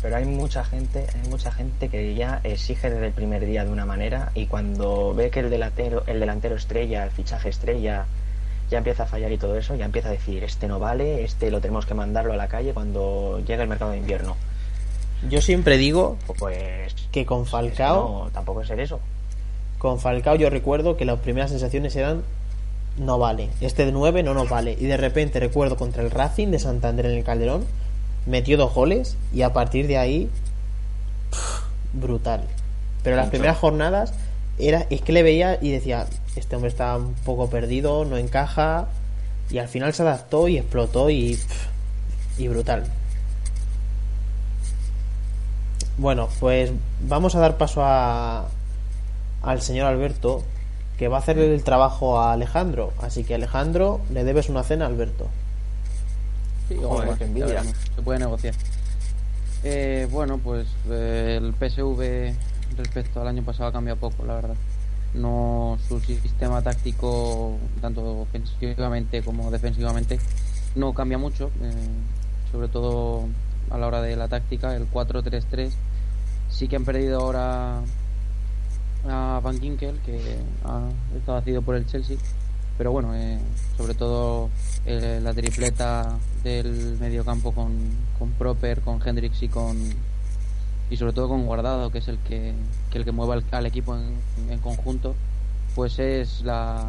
[0.01, 3.71] Pero hay mucha gente, hay mucha gente que ya exige desde el primer día de
[3.71, 8.05] una manera y cuando ve que el delantero, el delantero estrella, el fichaje estrella,
[8.71, 11.51] ya empieza a fallar y todo eso, ya empieza a decir, este no vale, este
[11.51, 14.35] lo tenemos que mandarlo a la calle cuando llegue el mercado de invierno.
[15.29, 18.99] Yo siempre digo Pues que con es que Falcao, no, tampoco es ser eso.
[19.77, 22.23] con Falcao yo recuerdo que las primeras sensaciones eran
[22.97, 24.75] no vale, este de 9 no nos vale.
[24.79, 27.65] Y de repente recuerdo contra el Racing de Santander en el Calderón,
[28.25, 30.29] metió dos goles y a partir de ahí
[31.31, 31.61] pff,
[31.93, 32.43] brutal.
[33.03, 33.31] Pero las Mucho.
[33.31, 34.13] primeras jornadas
[34.57, 38.87] era es que le veía y decía, este hombre está un poco perdido, no encaja
[39.49, 41.67] y al final se adaptó y explotó y pff,
[42.39, 42.85] y brutal.
[45.97, 46.71] Bueno, pues
[47.01, 48.47] vamos a dar paso a
[49.43, 50.43] al señor Alberto
[51.01, 54.85] que va a hacerle el trabajo a Alejandro, así que Alejandro le debes una cena
[54.85, 55.29] a Alberto.
[56.69, 57.63] Sí, Joder, envidia.
[57.63, 58.53] Se puede negociar.
[59.63, 62.35] Eh, bueno, pues eh, el PSV
[62.77, 64.53] respecto al año pasado ha cambiado poco, la verdad.
[65.15, 70.19] No su sistema táctico, tanto ofensivamente como defensivamente,
[70.75, 71.49] no cambia mucho.
[71.63, 71.71] eh,
[72.51, 73.23] sobre todo
[73.71, 75.71] a la hora de la táctica, el 4-3-3.
[76.51, 77.81] Sí que han perdido ahora
[79.07, 82.17] a Van Ginkel, que ha estado cedido por el Chelsea.
[82.77, 83.37] Pero bueno, eh,
[83.77, 84.49] sobre todo
[84.85, 87.73] eh, la tripleta del mediocampo con,
[88.17, 89.77] con Proper, con Hendrix y con
[90.89, 92.53] y sobre todo con Guardado, que es el que,
[92.89, 95.15] que el que mueve al, equipo en, conjunto,
[95.73, 96.85] pues es la,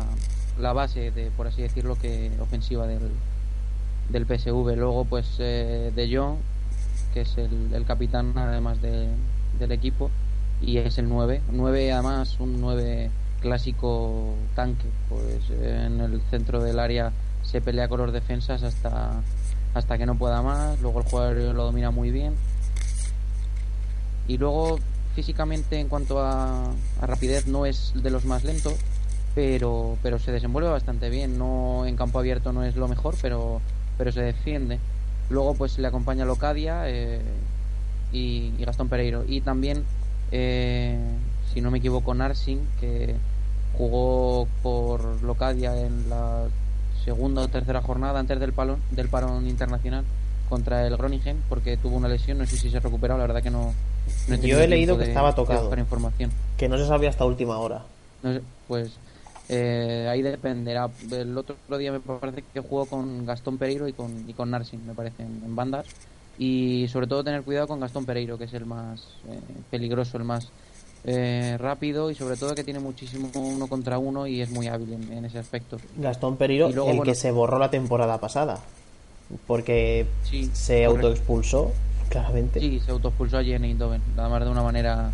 [0.58, 3.10] la base de, por así decirlo, que ofensiva del,
[4.08, 4.74] del PSV.
[4.76, 6.38] Luego, pues eh, De Jong,
[7.14, 9.08] que es el, el capitán además de-
[9.60, 10.10] del equipo,
[10.62, 11.42] y es el 9.
[11.50, 13.10] 9 además, un 9
[13.40, 19.20] clásico tanque, pues en el centro del área se pelea con los defensas hasta,
[19.74, 22.34] hasta que no pueda más, luego el jugador lo domina muy bien.
[24.28, 24.78] Y luego
[25.14, 28.74] físicamente en cuanto a, a rapidez no es de los más lentos,
[29.34, 31.38] pero, pero se desenvuelve bastante bien.
[31.38, 33.60] No en campo abierto no es lo mejor, pero,
[33.98, 34.78] pero se defiende.
[35.30, 37.20] Luego pues le acompaña Locadia eh,
[38.12, 39.24] y Gastón Pereiro.
[39.26, 39.84] Y también,
[40.32, 40.98] eh,
[41.52, 43.14] si no me equivoco, Narsing, que
[43.76, 46.44] jugó por Locadia en la
[47.04, 50.04] segunda o tercera jornada antes del, palón, del parón internacional
[50.48, 53.42] contra el Groningen porque tuvo una lesión, no sé si se ha recuperado, la verdad
[53.42, 53.72] que no,
[54.28, 55.74] no Yo tenido he leído que de- estaba tocado.
[55.78, 56.30] información.
[56.56, 57.82] Que no se sabía hasta última hora.
[58.22, 58.92] No sé, pues
[59.48, 60.88] eh, ahí dependerá.
[61.10, 64.86] El otro día me parece que jugó con Gastón Pereiro y con, y con Narsing,
[64.86, 65.86] me parece, en, en bandas.
[66.44, 69.38] Y sobre todo tener cuidado con Gastón Pereiro, que es el más eh,
[69.70, 70.50] peligroso, el más
[71.04, 74.92] eh, rápido y sobre todo que tiene muchísimo uno contra uno y es muy hábil
[74.92, 75.78] en, en ese aspecto.
[75.98, 76.36] Gastón
[76.74, 78.58] luego, el bueno- que se borró la temporada pasada.
[79.46, 81.06] Porque Sí, se correcto.
[81.06, 81.70] autoexpulsó,
[82.10, 82.58] claramente.
[82.58, 85.10] Sí, se autoexpulsó allí en Eindhoven, además de una manera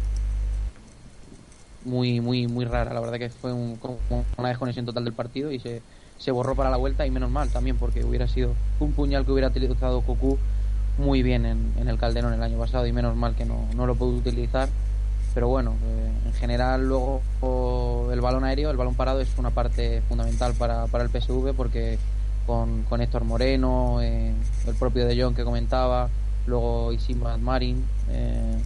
[1.85, 2.95] muy muy muy rara.
[2.95, 3.99] La verdad que fue un- como
[4.39, 5.83] una desconexión total del partido y se,
[6.17, 9.33] se borró para la vuelta y menos mal también porque hubiera sido un puñal que
[9.33, 10.39] hubiera utilizado Cocu
[10.99, 13.95] muy bien en, el Calderón el año pasado y menos mal que no, no lo
[13.95, 14.69] pudo utilizar.
[15.35, 19.51] Pero bueno, eh, en general luego o el balón aéreo, el balón parado es una
[19.51, 21.99] parte fundamental para, para el PSV porque
[22.49, 24.33] con, con Héctor Moreno, eh,
[24.67, 26.09] el propio De Jong que comentaba,
[26.47, 28.57] luego Isim Marin, eh,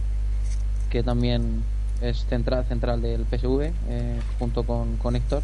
[0.89, 1.63] que también
[2.01, 5.43] es central, central del PSV, eh, junto con, con Héctor,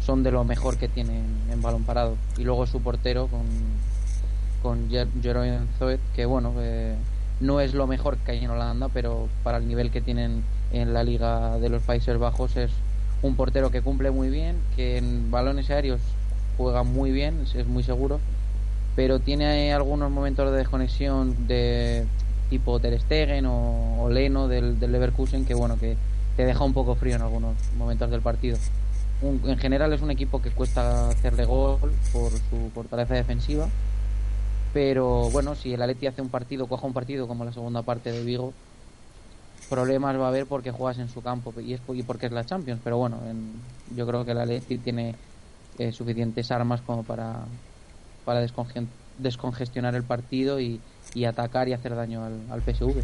[0.00, 2.16] son de lo mejor que tienen en balón parado.
[2.38, 3.42] Y luego su portero con,
[4.64, 6.94] con Jer- Jeroen Zoet, que bueno, eh,
[7.38, 10.42] no es lo mejor que hay en Holanda, pero para el nivel que tienen
[10.72, 12.70] en la Liga de los Países Bajos es
[13.20, 16.00] un portero que cumple muy bien, que en balones aéreos
[16.56, 18.20] juega muy bien, es- muy seguro,
[18.96, 22.06] pero tiene algunos momentos de desconexión de
[22.48, 25.96] tipo Ter Stegen o, Leno del, del Leverkusen que bueno que
[26.38, 28.56] te deja un poco frío en algunos momentos del partido.
[29.22, 31.78] En general es un equipo que cuesta hacerle gol
[32.12, 33.68] por su fortaleza defensiva,
[34.74, 38.10] pero bueno, si el Atleti hace un partido, coja un partido como la segunda parte
[38.12, 38.52] de Vigo,
[39.70, 42.44] problemas va a haber porque juegas en su campo y es y porque es la
[42.44, 43.52] Champions, pero bueno, en-
[43.96, 45.14] yo creo que el Atleti tiene
[45.78, 47.44] eh, suficientes armas como para
[48.24, 48.44] para
[49.18, 50.80] descongestionar el partido y,
[51.14, 53.02] y atacar y hacer daño al, al PSV.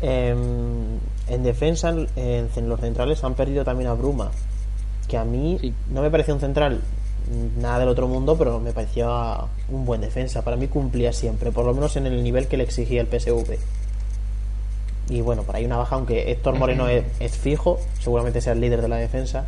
[0.00, 0.38] Em,
[1.28, 4.30] en defensa, en, en los centrales han perdido también a Bruma,
[5.08, 5.72] que a mí Sí.
[5.92, 6.80] no me parecía un central
[7.58, 10.42] nada del otro mundo, pero me parecía un buen defensa.
[10.42, 13.56] Para mí cumplía siempre, por lo menos en el nivel que le exigía el PSV.
[15.10, 18.60] Y bueno, por ahí una baja, aunque Héctor Moreno es, es fijo, seguramente sea el
[18.60, 19.46] líder de la defensa.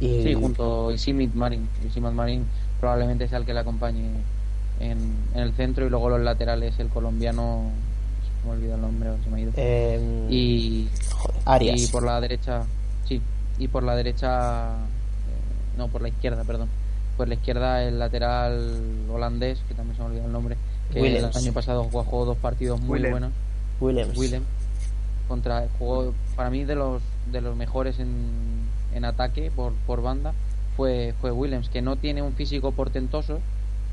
[0.00, 1.68] Y Sí, junto a Isimit Marin.
[1.86, 2.46] Isimit Marin
[2.80, 4.10] probablemente sea el que le acompañe
[4.80, 4.98] en,
[5.34, 7.70] en el centro y luego los laterales el colombiano,
[8.44, 9.52] me olvidado el nombre, se me ha ido.
[9.56, 10.88] em, y,
[11.44, 11.80] Arias.
[11.80, 12.64] y por la derecha,
[13.06, 13.20] sí,
[13.58, 14.76] y por la derecha,
[15.76, 16.68] no, por la izquierda, perdón.
[17.16, 20.56] Por la izquierda el lateral holandés, que también se me ha olvidado el nombre,
[20.92, 21.36] que Willems.
[21.36, 23.10] el año pasado jugó dos partidos muy Willem.
[23.10, 23.32] buenos.
[23.80, 24.16] Williams.
[24.16, 24.42] Willem
[25.28, 27.00] contra jugó para mí de los
[27.30, 28.10] de los mejores en,
[28.92, 30.32] en ataque por, por banda
[30.76, 33.40] fue fue Willems que no tiene un físico portentoso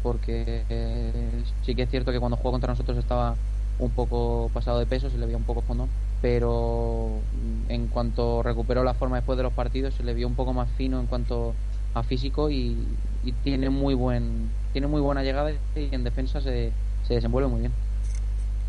[0.02, 3.36] porque eh, sí que es cierto que cuando jugó contra nosotros estaba
[3.78, 5.88] un poco pasado de peso se le veía un poco fondo
[6.22, 7.10] pero
[7.70, 10.70] en cuanto recuperó la forma después de los partidos se le vio un poco más
[10.78, 11.54] fino en cuanto
[12.00, 16.72] a físico y, y tiene muy buen tiene muy buena llegada y en defensa se,
[17.08, 17.74] se desenvuelve muy bien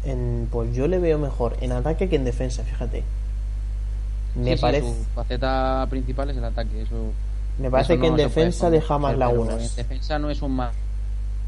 [0.05, 3.05] En- pues yo le veo mejor en ataque que en defensa, fíjate.
[4.35, 6.83] Me Sí, sí, parece, su faceta principal es el ataque.
[6.83, 7.13] Eso,
[7.59, 9.71] me parece eso que no en defensa deja más lagunas.
[9.71, 10.73] En defensa no es un mal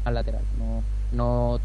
[0.05, 0.41] lateral.
[0.57, 1.59] No, no,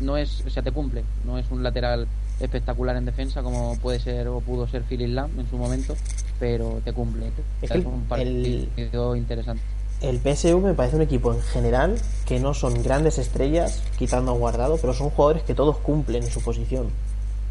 [0.00, 1.04] no es, o sea, te cumple.
[1.24, 2.06] No es un lateral
[2.40, 5.94] espectacular en defensa como puede ser o pudo ser Philip Lam en su momento,
[6.40, 7.30] pero te cumple.
[7.62, 9.62] Es que un el- partido interesante.
[10.00, 11.94] El PSV me parece un equipo en general
[12.26, 16.30] que no son grandes estrellas, quitando a Guardado, pero son jugadores que todos cumplen en
[16.30, 16.88] su posición.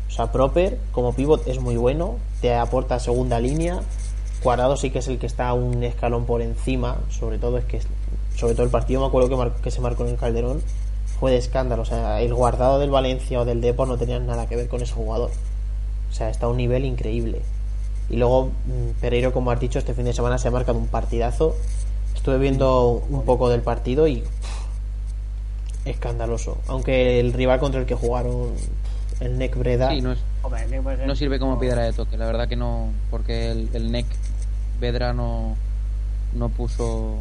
[0.08, 3.80] O sea, Proper como pivot es muy bueno, te aporta segunda línea.
[4.44, 7.80] Guardado sí que es el que está un escalón por encima, sobre todo es que
[8.36, 10.62] sobre todo el partido me acuerdo que, mar- que se marcó en el Calderón
[11.24, 14.46] fue de escándalo, o sea, el Guardado del Valencia o del Depor no tenían nada
[14.46, 15.32] que ver con ese jugador.
[16.12, 17.42] O sea, está a un nivel increíble.
[18.10, 20.88] Y luego mm, Pereiro, como has dicho, este fin de semana se ha marcado un
[20.88, 21.56] partidazo.
[22.14, 26.58] Estuve viendo un poco del partido y pff, escandaloso.
[26.68, 28.52] Aunque el rival contra el que jugaron,
[29.22, 30.04] el NEC Breda, Sí, es,
[31.08, 32.18] no sirve como piedra de toque.
[32.18, 34.08] La verdad que no, porque el, el NEC
[34.82, 35.56] Vedra no,
[36.34, 37.20] no puso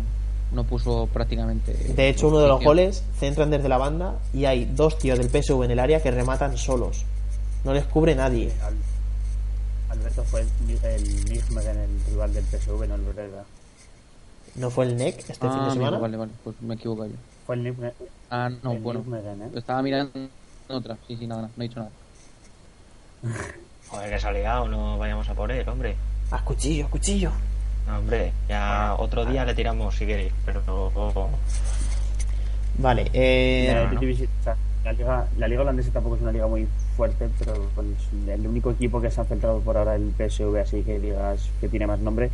[0.53, 1.73] no puso prácticamente.
[1.73, 5.29] de hecho uno de los goles centran desde la banda y hay dos tíos del
[5.31, 7.05] PSV en el área que rematan solos.
[7.65, 8.53] No les cubre nadie.
[8.63, 8.75] Al-
[9.99, 10.49] Alberto fue el,
[10.85, 13.45] el Nijmegen, el rival del PSV, no el Breda.
[14.57, 15.99] ¿No fue el NEC este Ah, fin de semana?
[15.99, 17.13] vale, vale, pues me equivoco yo.
[17.47, 17.93] Fue el Nijmegen.
[18.31, 19.01] Ah, no, el bueno.
[19.01, 19.51] Nijmegen, ¿eh?
[19.55, 20.13] Estaba mirando
[20.69, 20.97] otra.
[21.07, 21.91] Sí, sí, nada, nada, no he dicho nada.
[23.89, 25.97] Joder, que se ha liado, no vayamos a por él, hombre.
[26.31, 27.31] A cuchillo, a cuchillo.
[27.87, 30.63] No, hombre, ya otro día le tiramos si queréis, pero
[32.79, 34.93] Vale, eh, La, no.
[34.93, 36.67] Liga, la liga holandesa tampoco es una liga muy
[36.97, 37.87] fuerte, pero pues,
[38.29, 41.69] el único equipo que se ha centrado por ahora el PSV, así que digas que
[41.69, 42.31] tiene más nombre,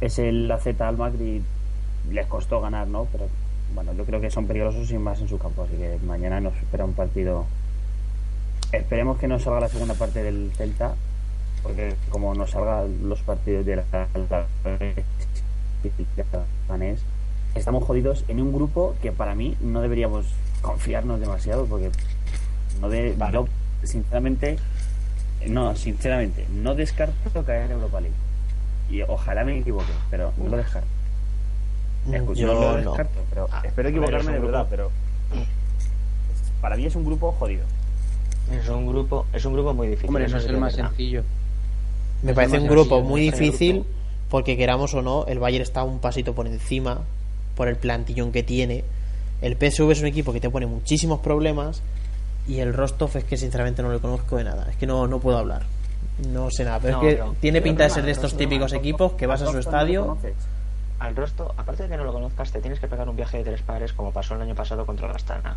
[0.00, 1.42] es el AZ Almagr y
[2.10, 3.06] les costó ganar, ¿no?
[3.12, 3.28] Pero
[3.74, 6.56] bueno, yo creo que son peligrosos y más en su campo, así que mañana nos
[6.56, 7.46] espera un partido.
[8.72, 10.94] Esperemos que no salga la segunda parte del Celta,
[11.62, 13.84] porque como no salga los partidos de la,
[14.28, 14.46] la-
[16.68, 17.00] Ganés,
[17.54, 20.26] estamos jodidos en un grupo que para mí no deberíamos
[20.62, 21.90] confiarnos demasiado porque
[22.80, 23.32] no de, Vale.
[23.34, 23.48] yo,
[23.82, 24.58] sinceramente
[25.46, 28.14] no sinceramente no descarto caer en Europa League
[28.90, 30.86] y ojalá me equivoque pero no lo descarto
[32.10, 32.76] Escu- yo no lo no.
[32.90, 34.90] descarto pero espero A ver, es equivocarme de verdad pero
[36.60, 37.64] para mí es un grupo jodido.
[38.52, 40.08] Es un grupo, es un grupo muy difícil.
[40.10, 40.88] Hombre, eso no es el más verdad.
[40.90, 41.22] sencillo.
[42.22, 43.90] Me Es parece un grupo muy difícil grupo.
[44.28, 47.00] porque queramos o no, el Bayern está un pasito por encima
[47.56, 48.84] por el plantillón que tiene.
[49.42, 51.82] El PSV es un equipo que te pone muchísimos problemas
[52.46, 54.66] y el Rostov es que sinceramente no lo conozco de nada.
[54.70, 55.62] Es que no, no puedo hablar.
[56.28, 58.72] No sé nada, pero No, es que pero- tiene pinta de ser de estos típicos
[58.72, 60.18] no, equipos que vas a su estadio.
[60.98, 63.44] Al rostro, aparte de que no lo conozcas, te tienes que pegar un viaje de
[63.44, 65.56] tres pares como pasó el año pasado contra la Astana.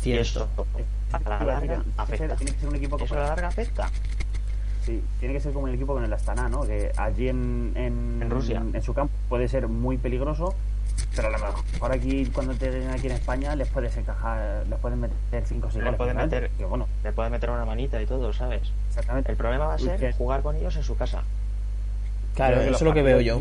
[0.00, 0.46] Y Cierto.
[0.54, 0.66] eso
[1.12, 2.28] a la larga afecta.
[2.28, 3.90] ser- tiene que ser un equipo Eso a la larga afecta.
[4.86, 6.62] Sí, tiene que ser como el equipo con el Astana, ¿no?
[6.62, 8.62] Que allí en, en, En Rusia.
[8.72, 10.54] en su campo puede ser muy peligroso,
[11.16, 14.78] pero a lo mejor aquí cuando te den aquí en España les puedes encajar, les
[14.78, 15.98] pueden meter 5 o 6 Le goles.
[15.98, 18.62] pueden meter, Que bueno, le pueden meter una manita y todo, ¿sabes?
[18.88, 19.32] exactamente.
[19.32, 21.24] El problema va a ser que- jugar con ellos en su casa.
[22.36, 23.40] Claro, eso es lo que veo yo.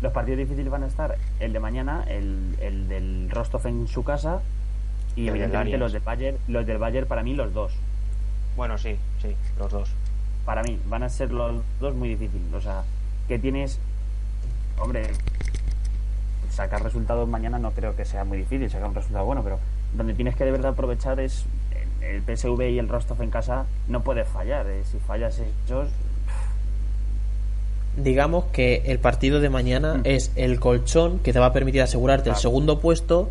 [0.00, 4.04] los partidos difíciles van a estar el de mañana, el, el del Rostov en su
[4.04, 4.40] casa
[5.16, 7.72] y evidentemente los del Bayern, los del Bayern para mí los dos.
[8.56, 9.90] Bueno, sí, sí, los dos.
[10.46, 12.46] Para mí van a ser los dos muy difíciles.
[12.54, 12.84] O sea,
[13.28, 13.78] que tienes,
[14.78, 15.08] hombre,
[16.50, 19.58] sacar resultados mañana no creo que sea muy difícil, sacar un resultado bueno, pero
[19.94, 21.44] donde tienes que de verdad aprovechar es
[22.00, 24.66] el PSV y el Rostov en casa no puedes fallar.
[24.68, 24.82] eh.
[24.90, 25.88] Si fallas ellos,
[27.96, 30.00] Digamos que el partido de mañana Mm.
[30.04, 33.30] es el colchón que te va a permitir asegurarte el segundo puesto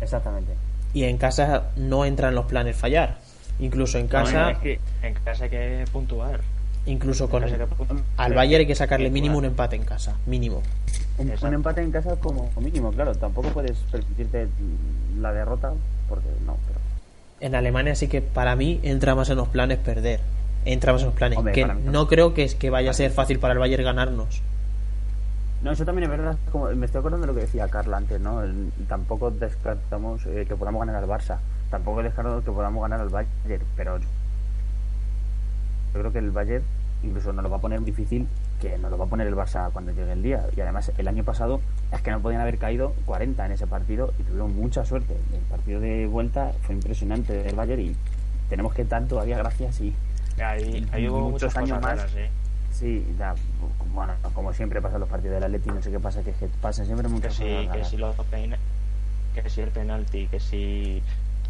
[0.00, 0.52] exactamente.
[0.92, 3.18] y en casa no entran los planes fallar.
[3.62, 6.40] Incluso en casa, Bueno, es que en casa hay que puntuar.
[6.86, 8.00] incluso con el- puntuar.
[8.16, 10.62] al Bayern hay que sacarle mínimo un empate en casa, mínimo.
[11.18, 13.14] Un, empate en casa como mínimo, claro.
[13.14, 14.48] Tampoco puedes permitirte
[15.20, 15.72] la derrota
[16.08, 16.80] porque no, pero
[17.40, 20.20] En Alemania sí que para mí entra más en los planes perder.
[20.64, 21.38] Entra más en los planes.
[21.38, 24.42] Hombre, que no creo que es que vaya a ser fácil para el Bayern ganarnos.
[25.62, 26.36] No, eso también es verdad.
[26.50, 28.42] Como, me estoy acordando de lo que decía Carla antes, ¿no?
[28.42, 31.38] El- tampoco descartamos eh, que podamos ganar al Barça.
[31.72, 33.64] Tampoco descartamos que podamos ganar al Bayern.
[33.76, 34.04] Pero yo
[35.94, 36.62] creo que el Bayern
[37.02, 38.28] incluso nos lo va a poner difícil
[38.60, 40.44] que nos lo va a poner el Barça cuando llegue el día.
[40.54, 44.12] Y además, el año pasado es que no podían haber caído 40 en ese partido
[44.18, 45.16] y tuvieron mucha suerte.
[45.32, 47.96] El partido de vuelta fue impresionante del Bayern y
[48.50, 49.94] tenemos que dar todavía gracias y
[51.08, 51.96] hubo Muchos años más.
[51.96, 52.28] raras, ¿eh?
[52.70, 53.34] Sí, ya,
[53.94, 56.36] bueno, como siempre pasa en los partidos del Atleti, no sé qué pasa, que, es
[56.36, 58.14] que pasan siempre muchas que si, los
[59.34, 61.02] que si el penalti, que si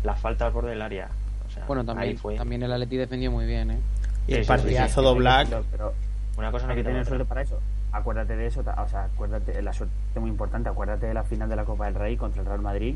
[0.05, 1.09] la falta al borde del área.
[1.47, 2.37] O sea, Bueno, ahí también, fue.
[2.37, 3.79] también el Atleti defendió muy bien, ¿eh?
[4.27, 5.49] Y Sí, el sí, partidazo sí, que Black.
[5.71, 5.93] Pero
[6.37, 7.59] Una cosa no hay que tener suerte para eso.
[7.93, 11.57] Acuérdate de eso, o sea, acuérdate la suerte muy importante, acuérdate de la final de
[11.57, 12.95] la Copa del Rey contra el Real Madrid.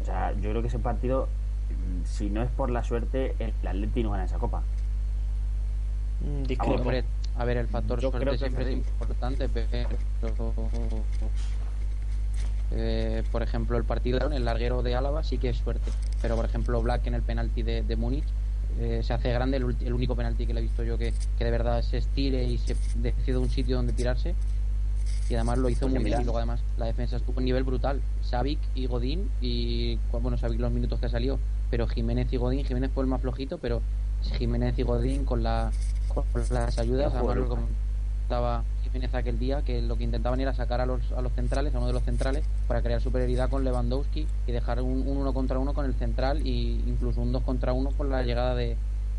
[0.00, 1.26] O sea, yo creo que ese partido,
[1.70, 4.62] mm, si no es por la suerte, el Atleti no gana esa Copa.
[6.20, 6.90] Mm, discrepo.
[7.38, 9.88] A ver, el factor Yo creo suerte que siempre es importante, pero...
[12.72, 15.90] eh, por ejemplo, el partido en el larguero de Álava sí que es suerte.
[16.22, 18.24] Pero, por ejemplo, Black en el penalti de, de Múnich
[18.78, 21.44] eh, se hace grande, el, el único penalti que le he visto yo que, que
[21.44, 24.34] de verdad se estire y se decide un sitio donde tirarse.
[25.28, 26.20] Y además lo hizo Porque muy bien.
[26.20, 28.00] Y luego, además, la defensa estuvo a un nivel brutal.
[28.22, 31.38] Savic y Godín, y bueno, Savic los minutos que salió,
[31.70, 33.82] pero Jiménez y Godín, Jiménez fue el más flojito, pero
[34.38, 35.72] Jiménez y Godín con, la,
[36.08, 37.66] con las ayudas, además jugaron.
[39.12, 41.86] Aquel día, que lo que intentaban era sacar a los, a los centrales, a uno
[41.86, 45.74] de los centrales, para crear superioridad con Lewandowski y dejar un, un uno contra uno
[45.74, 46.48] con el central e
[46.86, 48.76] incluso un dos contra uno con la llegada de,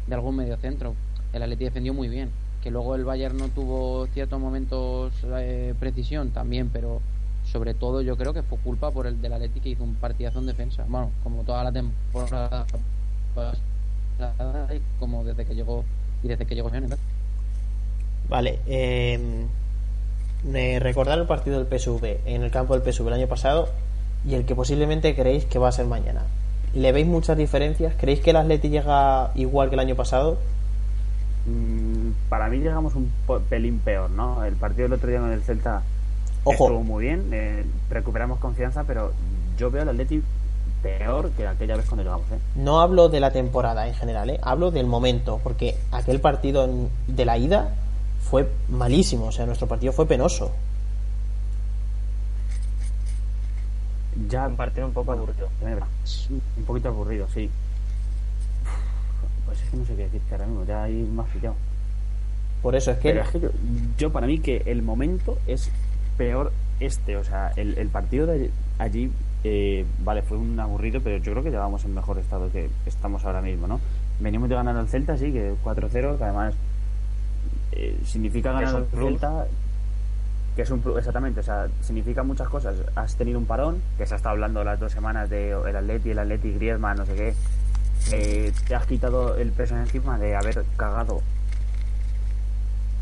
[0.08, 0.96] de algún mediocentro.
[1.34, 2.30] El Atleti defendió muy bien.
[2.64, 7.02] Que luego el Bayern no tuvo ciertos momentos eh, precisión también, pero
[7.46, 10.40] sobre todo yo creo que fue culpa por el del Atleti que hizo un partidazo
[10.40, 10.84] en defensa.
[10.88, 12.66] Bueno, como toda la temporada
[15.00, 15.86] como desde que llegó
[16.24, 16.70] y desde que llegó.
[18.28, 19.46] Vale, eh,
[20.54, 23.70] eh, recordar el partido del PSV en el campo del PSV el año pasado
[24.26, 26.24] y el que posiblemente creéis que va a ser mañana.
[26.74, 27.94] ¿Le veis muchas diferencias?
[27.98, 30.38] ¿Creéis que el Atleti llega igual que el año pasado?
[31.46, 33.12] Mm, para mí llegamos un
[33.50, 34.44] pelín peor, ¿no?
[34.44, 35.84] El partido del otro día con el Celta
[36.44, 36.66] Ojo.
[36.66, 39.14] estuvo muy bien, eh, recuperamos confianza, pero
[39.58, 40.22] yo veo al Atleti
[40.82, 42.40] peor que aquella vez cuando llegamos, ¿eh?
[42.56, 44.40] No hablo de la temporada en general, ¿eh?
[44.44, 46.70] hablo del momento, porque aquel partido
[47.08, 47.74] de la ida
[48.30, 50.52] fue malísimo, o sea, nuestro partido fue penoso.
[54.30, 55.48] Ya Un partido un poco aburrido.
[55.62, 55.88] Ya.
[56.58, 57.50] Un poquito aburrido, sí.
[59.46, 61.56] Pues es que no sé qué decir, que ahora mismo ya hay más pillado.
[62.62, 63.50] Por eso es que Pero es que yo,
[63.98, 65.70] yo para mí que el momento es
[66.18, 69.12] peor este, o sea, el, el partido de allí,
[69.44, 73.26] eh, vale, fue un aburrido, pero yo creo que llevamos en mejor estado que estamos
[73.26, 73.80] ahora mismo, ¿no?
[74.20, 76.54] Venimos de ganar al Celta, sí, que 4-0, que además
[77.80, 78.88] eh, significa ganar al.
[78.88, 79.46] Celta,
[80.56, 82.76] que es un exactamente, o sea, significa muchas cosas.
[82.96, 86.10] Has tenido un parón, que se ha estado hablando las dos semanas de el Atleti,
[86.10, 87.36] el Atleti, Griezmann, no sé qué.
[88.12, 91.22] eh, te has quitado el peso encima de haber cagado,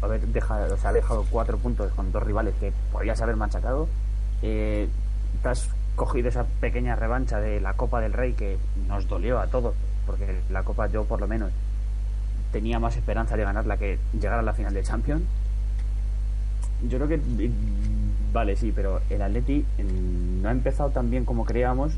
[0.01, 3.87] haber dejado, o sea, dejado cuatro puntos con dos rivales que podías haber machacado.
[4.41, 4.89] Eh,
[5.41, 8.57] te has cogido esa pequeña revancha de la Copa del Rey que
[8.89, 9.73] nos dolió a todos,
[10.05, 11.51] porque la Copa yo por lo menos
[12.55, 15.23] tenía más esperanza de ganarla que llegar a la final de Champions.
[16.87, 19.65] Yo creo que mm, vale, sí, pero el Atleti
[20.41, 21.91] no ha empezado tan bien como creíamos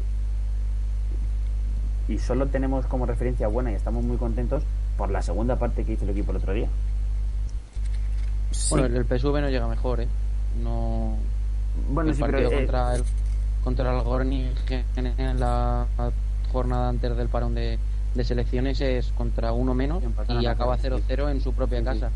[2.08, 4.64] y solo tenemos como referencia buena y estamos muy contentos
[4.98, 6.70] por la segunda parte que hizo el equipo el otro día.
[8.72, 10.08] Bueno, el, PSV no llega mejor, ¿eh?
[10.64, 11.18] No.
[11.92, 13.04] Bueno, el sí, partido pero, eh, contra el
[13.64, 14.54] contra el Groningen
[14.96, 15.86] en la
[16.52, 17.78] jornada antes del parón de,
[18.18, 20.04] de selecciones es contra uno menos
[20.42, 21.90] y a acaba cero, 0-0 en su propia Sí, sí.
[22.00, 22.12] casa.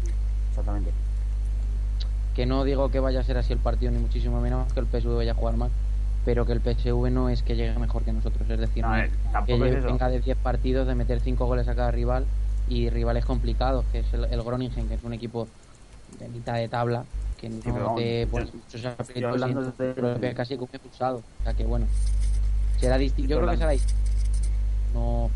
[0.49, 0.91] Exactamente.
[2.35, 4.87] Que no digo que vaya a ser así el partido, ni muchísimo menos que el
[4.87, 5.69] PSV vaya a jugar mal,
[6.25, 8.49] pero que el PSV no es que llegue mejor que nosotros.
[8.49, 11.45] Es decir, No, no eh, es que es venga de 10 partidos de meter 5
[11.45, 12.25] goles a cada rival
[12.69, 15.47] y rivales complicados, que es el, el Groningen, que es un equipo
[16.19, 17.03] de mitad de tabla,
[17.37, 19.53] que no pero vamos, te yo muchos aprietos y
[20.19, 21.17] de- y como expulsado.
[21.17, 21.85] O sea que bueno,
[22.79, 23.29] será distinto.
[23.29, 24.01] Yo creo que será distinto.
[24.93, 25.29] No,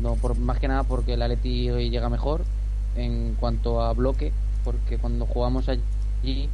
[0.00, 2.42] no por, más que nada porque el Atleti hoy llega mejor
[2.96, 4.32] en cuanto a bloque,
[4.64, 6.48] porque cuando jugamos allí,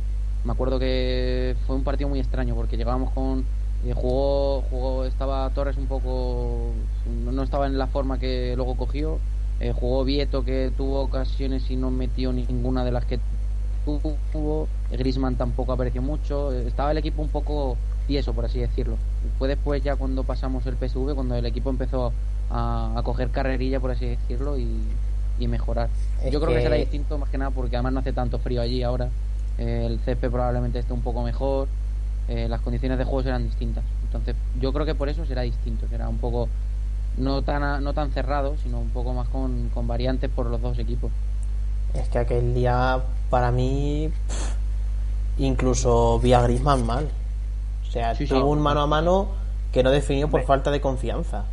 [0.44, 3.44] me acuerdo que fue un partido muy extraño porque llegábamos con
[3.84, 6.72] eh, jugó, jugó, estaba Torres un poco,
[7.06, 9.18] no, estaba en la forma que luego cogió,
[9.58, 13.18] eh, jugó Vieto que tuvo ocasiones y no metió ninguna de las que
[14.32, 17.78] tuvo, Grisman tampoco apareció mucho, eh, estaba el equipo un poco
[18.10, 18.96] tieso por así decirlo.
[19.38, 22.12] Fue después ya cuando pasamos el PSV cuando el equipo empezó
[22.50, 24.66] a, a coger carrerilla por así decirlo y,
[25.38, 25.88] y mejorar.
[26.24, 26.56] Es Yo creo que...
[26.56, 29.08] que- será distinto más que nada porque además no hace tanto frío allí ahora.
[29.58, 31.68] Eh, el césped probablemente esté un poco mejor.
[32.28, 33.84] eh, las condiciones de juego serán distintas.
[34.04, 35.86] Entonces, yo creo que por eso será distinto.
[35.88, 36.48] Será un poco
[37.16, 40.60] no tan a- no tan cerrado, sino un poco más con, con variantes por los
[40.60, 41.12] dos equipos.
[41.94, 42.98] Es que aquel día,
[43.30, 44.50] para mí, pff,
[45.38, 47.08] incluso vi a Griezmann mal.
[47.90, 48.32] O sea, Sí, sí.
[48.32, 49.26] tuvo un mano a mano
[49.72, 50.46] que no definió por Hombre.
[50.46, 51.44] falta de confianza.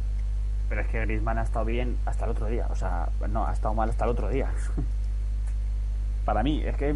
[0.69, 2.67] Pero es que Griezmann ha estado bien hasta el otro día.
[2.69, 4.51] O sea, no, ha estado mal hasta el otro día.
[6.25, 6.93] Para mí, es que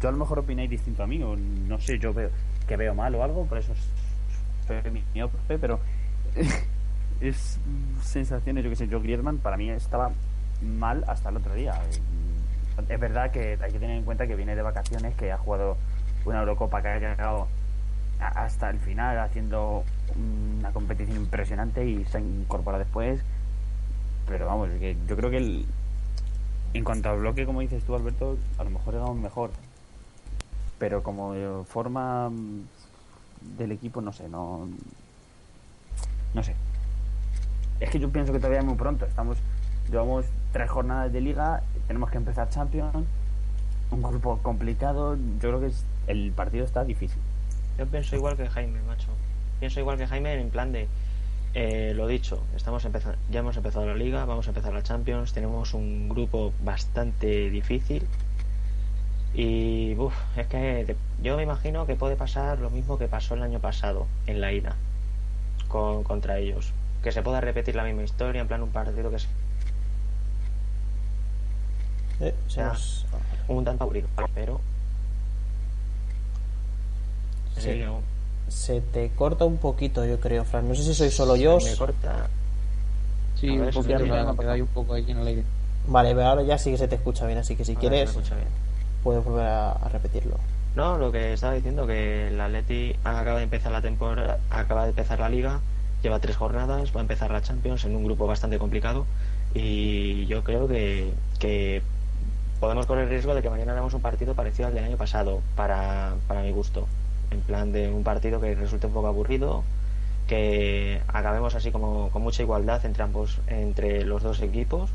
[0.00, 2.30] yo a lo mejor opináis distinto a mí, o no sé, yo veo
[2.66, 3.74] que veo mal o algo, por eso
[4.66, 5.78] soy mi miope, pero
[7.20, 7.58] es
[8.02, 10.12] sensaciones, yo que sé, yo Griezmann para mí estaba
[10.62, 11.74] mal hasta el otro día.
[12.88, 15.76] Es verdad que hay que tener en cuenta que viene de vacaciones, que ha jugado
[16.24, 17.48] una Eurocopa que ha llegado
[18.28, 19.84] hasta el final haciendo
[20.58, 23.20] una competición impresionante y se incorpora después.
[24.28, 24.68] Pero vamos,
[25.08, 25.66] yo creo que el,
[26.74, 29.50] en cuanto a bloque, como dices tú, Alberto, a lo mejor un mejor.
[30.78, 32.60] Pero como forma mm,
[33.58, 34.68] del equipo, no sé, no.
[36.34, 36.54] No sé.
[37.80, 39.04] Es que yo pienso que todavía es muy pronto.
[39.04, 39.36] Estamos,
[39.90, 43.04] llevamos tres jornadas de liga, tenemos que empezar Champions,
[43.90, 45.16] un grupo complicado.
[45.16, 47.20] Yo creo que es- el partido está difícil.
[47.78, 49.08] Yo pienso igual que Jaime, macho.
[49.60, 50.86] Pienso igual que Jaime en plan de
[51.54, 55.32] eh, lo dicho, estamos empezando, ya hemos empezado la liga, vamos a empezar la Champions,
[55.32, 58.02] tenemos un grupo bastante difícil
[59.34, 63.34] y uf, es que te- yo me imagino que puede pasar lo mismo que pasó
[63.34, 64.76] el año pasado en la ida
[65.68, 69.16] con, contra ellos, que se pueda repetir la misma historia en plan un partido que
[72.20, 72.68] Eh, se Ya.
[72.68, 73.06] nos-
[73.48, 74.60] un tanto aburrido, pero
[77.58, 77.70] Sí.
[77.70, 77.88] eh,
[78.48, 80.68] se te corta un poquito, yo creo, Fran.
[80.68, 81.58] No sé si soy solo yo.
[81.62, 82.28] me corta.
[83.40, 85.42] Sí, un poquito, me un poco ahí en el aire.
[85.86, 87.88] Vale, pero ahora ya sí que se te escucha bien, así que si Ahora se
[87.88, 88.48] quieres, bien.
[89.02, 90.36] puedes volver a, a repetirlo.
[90.76, 94.90] No, lo que estaba diciendo que el Atleti acaba de empezar la temporada, acaba de
[94.90, 95.60] empezar la liga,
[96.02, 99.06] lleva tres jornadas, va a empezar la Champions en un grupo bastante complicado
[99.54, 101.82] y yo creo que, que
[102.60, 105.40] podemos correr el riesgo de que mañana hagamos un partido parecido al del año pasado
[105.56, 106.86] para, para mi gusto,
[107.32, 109.64] en plan de un partido que resulte un poco aburrido,
[110.28, 114.90] que acabemos así como con mucha igualdad entre ambos, entre los dos equipos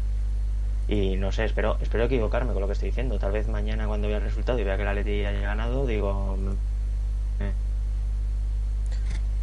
[0.88, 3.20] y no sé, espero, espero equivocarme con lo que estoy diciendo.
[3.20, 6.38] Tal vez mañana cuando vea el resultado y vea que el Atleti haya ganado, digo...
[6.38, 7.52] mm, Eh,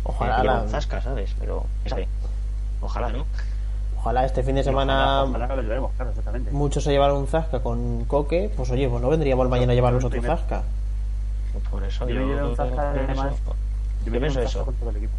[0.04, 1.34] Ojalá, eh, la- un zasca, ¿sabes?
[1.38, 2.08] Pero, ¿sabe?
[2.80, 3.24] Ojalá, ¿no?
[3.98, 6.50] ojalá este fin de semana Ojalá, ojalá lo veremos, claro, exactamente.
[6.50, 8.50] muchos se llevaron un zasca con Coque.
[8.54, 10.34] Pues oye, pues no vendríamos mañana a llevarnos otro Primero.
[11.70, 13.34] Por eso Yo me llevé un zasca, pienso- además,
[14.04, 14.48] yo me pienso eso.
[14.58, 15.12] tazo con todo el equipo.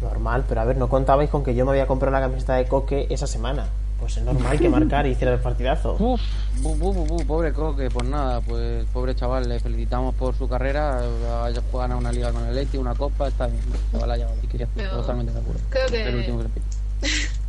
[0.00, 2.66] Normal, pero a ver, no contabais con que yo me había comprado la camiseta de
[2.66, 3.66] Coque esa semana.
[4.00, 5.94] Pues es normal que marcar y hiciera el partidazo.
[6.00, 6.20] Uf,
[6.60, 10.48] bu, bu, bu, bu, pobre Coque, pues nada, pues pobre chaval, le felicitamos por su
[10.48, 14.34] carrera, ha ganado una liga con el Leti, una copa, está bien, chaval ha llegado,
[14.42, 15.60] y quería totalmente de acuerdo.
[15.70, 16.66] creo que- Es el último que le pido.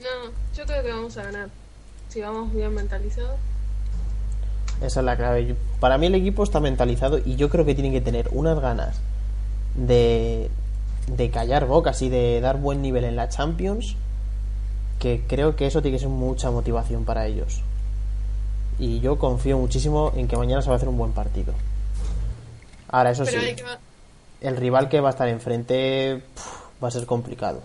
[0.00, 1.48] No, Yo creo que vamos a ganar.
[2.08, 3.36] Si vamos bien mentalizados.
[4.82, 5.54] Esa es la clave.
[5.80, 8.96] Para mí el equipo está mentalizado y yo creo que tienen que tener unas ganas
[9.76, 10.50] de,
[11.06, 13.96] de callar bocas y de dar buen nivel en la Champions
[14.98, 17.62] que creo que eso tiene que ser mucha motivación para ellos.
[18.78, 21.54] Y yo confío muchísimo en que mañana se va a hacer un buen partido.
[22.88, 23.64] Ahora, eso Pero sí, hay que...
[24.40, 26.22] el rival que va a estar enfrente
[26.82, 27.60] va a ser complicado.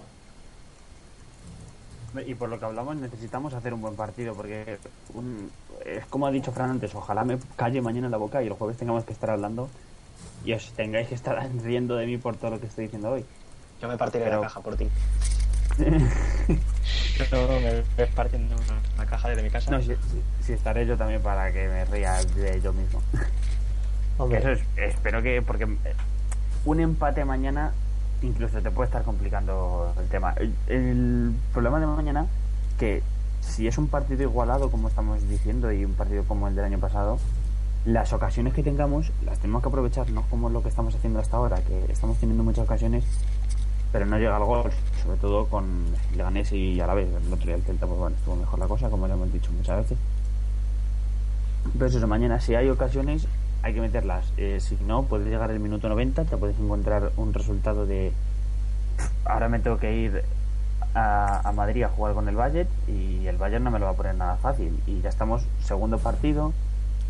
[2.25, 4.79] Y por lo que hablamos, necesitamos hacer un buen partido, porque
[5.13, 5.51] un-
[5.87, 8.53] es como ha dicho Fran antes, ojalá me calle mañana en la boca y el
[8.53, 9.69] jueves tengamos que estar hablando
[10.45, 13.25] y os tengáis que estar riendo de mí por todo lo que estoy diciendo hoy.
[13.81, 14.87] Yo me partiré Pero- la caja por ti.
[17.31, 18.55] No, me ves partiendo
[18.97, 19.71] la caja desde mi casa.
[19.71, 23.01] No, si, si- si estaré yo también para que me ría de yo mismo.
[24.17, 25.95] Hombre, Eso es, espero que, porque eh,
[26.65, 27.73] un empate mañana
[28.21, 30.33] incluso te puede estar complicando el tema.
[30.37, 32.27] El, el problema de mañana,
[32.79, 33.01] que
[33.47, 36.79] si es un partido igualado, como estamos diciendo, y un partido como el del año
[36.79, 37.17] pasado,
[37.85, 41.37] las ocasiones que tengamos las tenemos que aprovechar, no como lo que estamos haciendo hasta
[41.37, 43.05] ahora, que estamos teniendo muchas ocasiones,
[43.91, 44.71] pero no llega al gol,
[45.01, 45.85] sobre todo con
[46.15, 47.07] Leganés y a la vez.
[47.07, 49.51] El otro día el Celta, pues bueno, estuvo mejor la cosa, como ya hemos dicho
[49.53, 49.97] muchas veces.
[51.73, 53.27] Pero eso, mañana si hay ocasiones
[53.63, 54.31] hay que meterlas.
[54.37, 58.11] Eh, si no, puedes llegar el minuto 90, te puedes encontrar un resultado de...
[59.25, 60.23] Ahora me tengo que ir
[60.97, 63.91] a, a Madrid a jugar con el Bayern y el Bayern no me lo va
[63.91, 64.77] a poner nada fácil.
[64.87, 66.53] Y ya estamos, segundo partido,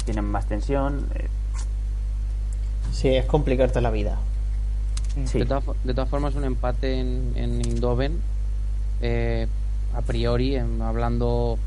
[0.05, 1.07] tienen más tensión.
[1.15, 1.27] eh,
[2.91, 4.17] sí, es complicarte la vida.
[5.25, 5.39] sí.
[5.39, 8.19] De, todas, de todas formas, un empate en, en Indoven,
[9.01, 9.47] eh,
[9.93, 11.57] a priori, en- hablando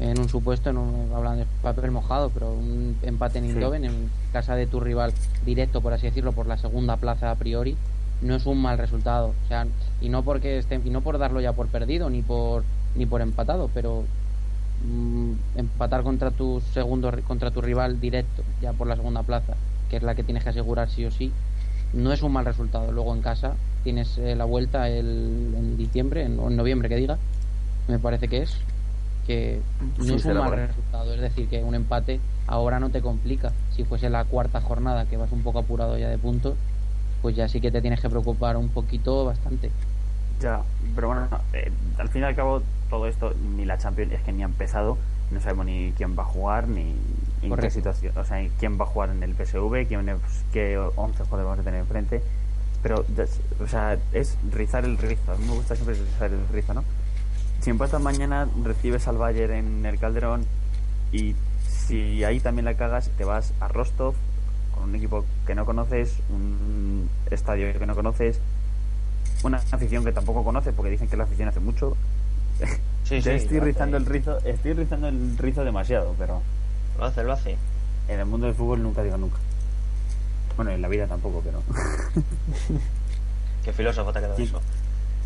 [0.00, 3.50] en un supuesto, en un, hablando de papel mojado, pero un empate en Sí.
[3.52, 5.12] Indoven, en casa de tu rival
[5.44, 7.76] directo, por así decirlo, por la segunda plaza a priori,
[8.22, 9.34] no es un mal resultado.
[9.44, 9.66] O sea,
[10.00, 12.64] y no porque esté, y no por darlo ya por perdido ni por
[12.94, 14.04] ni por empatado, pero
[14.84, 19.54] mm, empatar contra tu segundo contra tu rival directo ya por la segunda plaza,
[19.90, 21.32] que es la que tienes que asegurar sí o sí,
[21.92, 22.90] no es un mal resultado.
[22.92, 23.54] Luego en casa
[23.84, 27.18] tienes eh, la vuelta el, en diciembre, en, o en noviembre que diga,
[27.88, 28.56] me parece que es,
[29.26, 29.60] que
[29.98, 31.14] no Sí, es un mal resultado.
[31.14, 33.52] Es decir, que un empate ahora no te complica.
[33.74, 36.54] Si fuese la cuarta jornada, que vas un poco apurado ya de puntos,
[37.26, 39.72] pues ya sí que te tienes que preocupar un poquito bastante.
[40.40, 40.62] Ya,
[40.94, 44.30] pero bueno, eh, al fin y al cabo todo esto, ni la Champions es que
[44.30, 44.96] ni ha empezado,
[45.32, 46.82] no sabemos ni quién va a jugar, ni
[47.42, 50.20] en qué situación, o sea, quién va a jugar en el PSV, quién, es-
[50.52, 52.22] qué 11 podemos tener enfrente,
[52.80, 53.04] pero,
[53.60, 56.84] o sea, es rizar el rizo, a mí me gusta siempre rizar el rizo, ¿no?
[57.60, 60.44] Si empatas mañana, recibes al Bayern en el Calderón
[61.10, 61.34] y
[61.66, 64.14] si ahí también la cagas, te vas a Rostov
[64.76, 68.38] con un equipo que no conoces, un estadio que no conoces,
[69.42, 71.96] una afición que tampoco conoces porque dicen que la afición hace mucho.
[73.04, 76.42] Sí, estoy rizando el rizo, estoy rizando el rizo demasiado, pero
[76.98, 77.56] Lo hace, lo hace.
[78.08, 79.36] en el mundo del fútbol nunca digo nunca.
[80.56, 81.62] Bueno, en la vida tampoco, pero
[83.64, 84.48] Qué filósofo te ha quedado ¿Quién?
[84.48, 84.60] eso.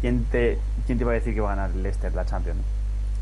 [0.00, 2.58] ¿quién te quién te iba a decir que va a ganar Leicester la Champions?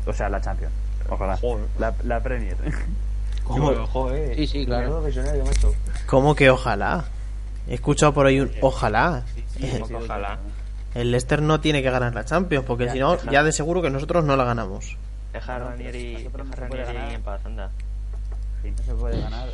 [0.07, 0.73] O sea, la Champions.
[1.09, 1.37] Ojalá.
[1.37, 1.65] Joder.
[1.77, 2.55] La, la Premier.
[3.57, 4.35] Joder, joder.
[4.35, 5.03] Sí, sí, claro.
[6.05, 7.05] ¿Cómo que ojalá?
[7.67, 9.23] He escuchado por ahí un ojalá.
[9.93, 10.39] Ojalá.
[10.95, 13.89] El Leicester no tiene que ganar la Champions, porque si no, ya de seguro que
[13.89, 14.97] nosotros no la ganamos.
[15.33, 17.69] Deja a Ranieri, no en paz, anda.
[18.63, 19.49] Si no se puede ganar,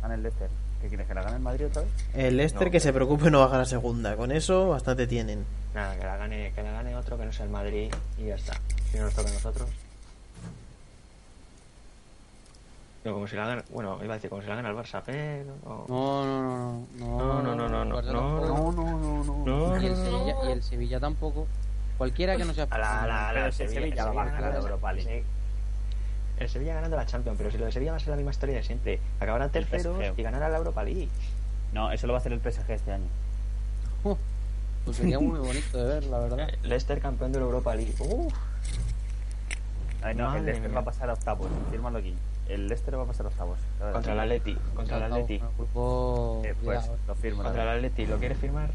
[0.00, 0.48] gana el Leicester.
[0.80, 1.90] ¿Qué quieres que la gane el Madrid otra vez?
[2.14, 2.70] El Leicester No.
[2.70, 4.16] que se preocupe no va a ganar segunda.
[4.16, 5.44] Con eso bastante tienen.
[5.74, 8.36] Nada, que la gane, que la gane otro que no sea el Madrid y ya
[8.36, 8.54] está.
[8.92, 9.68] Si no nos toca a nosotros.
[13.04, 15.02] No, como si la gana, bueno, iba a decir como si la gana el Barça,
[15.06, 15.86] pero no.
[15.88, 19.44] No, no, no, no, No, no, no, no, no, no, no, no.
[19.44, 20.48] No, Y el no, no, Sevilla, no.
[20.48, 21.46] y el Sevilla tampoco.
[21.96, 22.66] Cualquiera que no sea.
[22.70, 25.24] A la, la, la, el Sevilla va a ganar ganando- la Europa League.
[26.38, 28.30] El Sevilla ganando la Champions, pero si lo de Sevilla va a ser la misma
[28.32, 29.00] historia de siempre.
[29.20, 31.08] Acabará terceros y ganará la Europa League.
[31.72, 33.06] No, eso lo va a hacer el PSG este año.
[34.84, 36.48] Pues sería muy bonito de ver, la verdad.
[36.62, 37.94] Leicester campeón de la Europa League.
[37.98, 38.32] Uf,
[40.02, 40.76] Ay, no, Madre el Leicester mía.
[40.76, 41.48] va a pasar a octavos.
[41.70, 42.14] Fírmalo aquí.
[42.48, 43.58] El Leicester va a pasar a octavos.
[43.92, 45.40] contra el Atleti, contra el Atleti.
[45.56, 46.42] Grupo.
[46.44, 47.42] Eh, pues lo firmo.
[47.42, 47.68] la Contra el.
[47.78, 48.70] Atleti, ¿lo quieres firmar?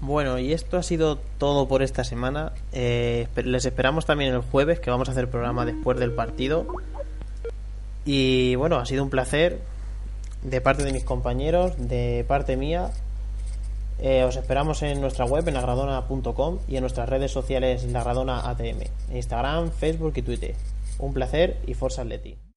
[0.00, 2.52] Bueno, y esto ha sido todo por esta semana.
[2.72, 6.66] Eh, les esperamos también el jueves, que vamos a hacer programa después del partido.
[8.04, 9.60] Y bueno, ha sido un placer
[10.42, 12.90] de parte de mis compañeros, de parte mía.
[14.00, 18.50] Eh, os esperamos en nuestra web, en agradona.com y en nuestras redes sociales, la Agradona
[18.50, 20.54] ATM, en Instagram, Facebook y Twitter.
[21.02, 22.36] Un placer y Forza Atleti.